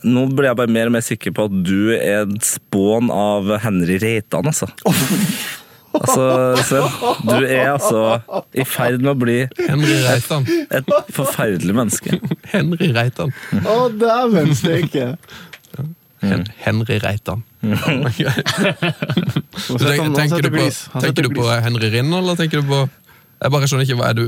[0.00, 3.50] nå blir jeg bare mer og mer sikker på at du er et spån av
[3.62, 4.70] Henry Reitan, altså.
[5.90, 6.24] Altså,
[6.68, 6.84] Sven,
[7.26, 8.02] du er altså
[8.54, 10.46] i ferd med å bli Henry Reitan.
[10.70, 12.20] et forferdelig menneske.
[12.52, 13.34] Henry Reitan.
[13.66, 15.08] Å, dæven steike!
[16.20, 17.42] Hen Henry Reitan.
[19.60, 20.68] Så tenk- han- han tenker, du på.
[21.00, 21.44] Tenker du på.
[21.64, 22.88] Henry Rinn, eller tenker du på
[23.40, 24.26] Jeg bare skjønner ikke, hva er du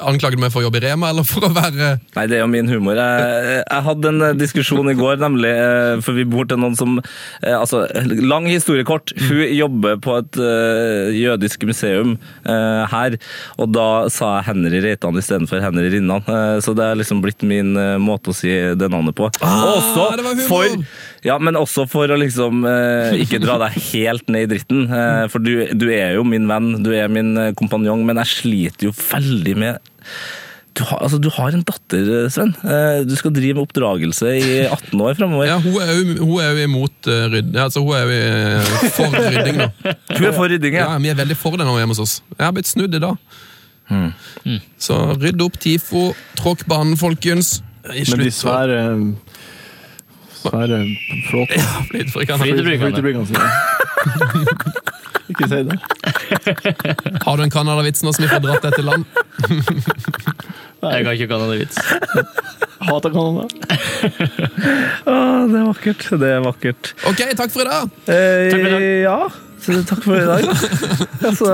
[0.00, 2.40] Anklager du meg for å jobbe i Rema, eller for å være Nei, det er
[2.40, 2.96] jo min humor.
[2.96, 6.72] Jeg, jeg hadde en eh, diskusjon i går, nemlig, eh, for vi bor til noen
[6.78, 7.82] som eh, Altså,
[8.24, 9.12] lang historie kort.
[9.26, 12.14] Hun jobber på et uh, jødisk museum
[12.48, 13.18] uh, her,
[13.60, 16.24] og da sa jeg Henry Reitan istedenfor Henry Rinnan.
[16.24, 18.48] Uh, så det er liksom blitt min måte å si
[18.80, 19.28] det navnet på.
[19.44, 20.48] Ah, og også det var humor!
[20.48, 20.64] for
[21.26, 24.84] ja, men også for å liksom eh, ikke dra deg helt ned i dritten.
[24.88, 28.34] Eh, for du, du er jo min venn, du er min eh, kompanjong, men jeg
[28.40, 29.90] sliter jo veldig med
[30.80, 32.52] du har, altså, du har en datter, Sven.
[32.62, 35.48] Eh, Du skal drive med oppdragelse i 18 år framover.
[35.48, 37.58] Ja, hun er jo, hun er jo imot uh, rydding.
[37.58, 39.70] Altså, hun er jo eh, for rydding, da.
[40.16, 40.86] Hun er for rydding, ja.
[40.92, 40.98] ja.
[41.02, 42.14] Vi er veldig for det nå hjemme hos oss.
[42.36, 43.18] Jeg har blitt snudd i dag.
[44.78, 47.58] Så rydd opp TIFO, tråkk banen, folkens.
[47.84, 48.32] Men Med de
[50.40, 50.78] Svære
[51.28, 51.62] flåtene.
[51.62, 53.24] Ja, flytebryggene.
[55.30, 55.76] Ikke si det.
[57.22, 59.04] Har du en Canada-vits nå som vi får dratt deg til land?
[60.80, 61.76] Jeg har ikke canadavits.
[62.88, 63.42] Hater Canada.
[65.04, 66.06] Ah, det er vakkert.
[66.22, 66.92] Det er vakkert.
[67.10, 67.90] Ok, takk for i dag.
[68.08, 68.86] Eh, Takk for i dag.
[69.04, 69.18] Ja,
[69.90, 70.42] takk for i dag.
[71.28, 71.50] Altså,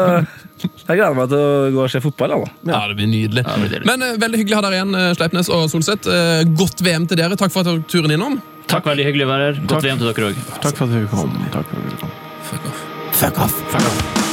[0.86, 2.36] jeg gleder meg til å gå og se fotball.
[2.36, 2.50] Da.
[2.72, 3.46] Ja, det blir nydelig.
[3.46, 3.86] Ja, det blir.
[3.88, 6.10] Men eh, veldig hyggelig å ha dere igjen, eh, Sleipnes og Solseth.
[6.10, 7.38] Eh, godt VM til dere.
[7.38, 8.38] Takk for at dere tok turen innom.
[8.66, 9.64] Takk, veldig hyggelig å være her.
[9.70, 10.44] Godt VM til dere òg.
[10.60, 11.34] Takk for at dere kom.
[11.54, 12.14] Takk for at dere kom.
[12.50, 12.86] Fuck off.
[13.22, 13.60] Fuck off.
[13.74, 14.24] Fuck off.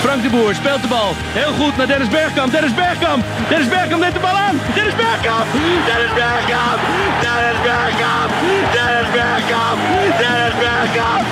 [0.00, 1.12] Frank de Boer speelt de bal.
[1.32, 2.52] Heel goed naar Dennis Bergkamp.
[2.52, 3.24] Dennis Bergkamp.
[3.48, 4.56] Dennis Bergkamp neemt de bal aan.
[4.74, 5.46] Dennis Bergkamp.
[5.88, 6.80] Dennis Bergkamp.
[7.24, 8.30] Dennis Bergkamp.
[8.76, 9.78] Dennis Bergkamp.
[10.22, 11.22] Dennis Bergkamp.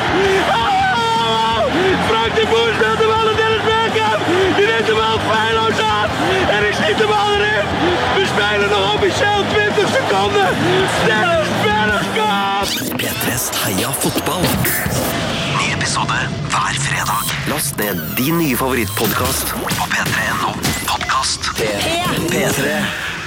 [0.59, 1.61] Oh!
[2.11, 2.98] Frank de Boer speelt
[6.57, 7.67] En ik schiet de bal erin.
[8.17, 10.49] We spelen nog officieel 20 seconden.
[11.07, 12.69] Bergkamp!
[13.03, 14.43] P3s Heia fotball.
[15.59, 16.13] Ny episode
[16.49, 17.25] hver fredag.
[17.47, 20.53] Last ned din nye favorittpodkast på p3.no
[20.87, 21.51] podkast.
[22.31, 23.18] P3.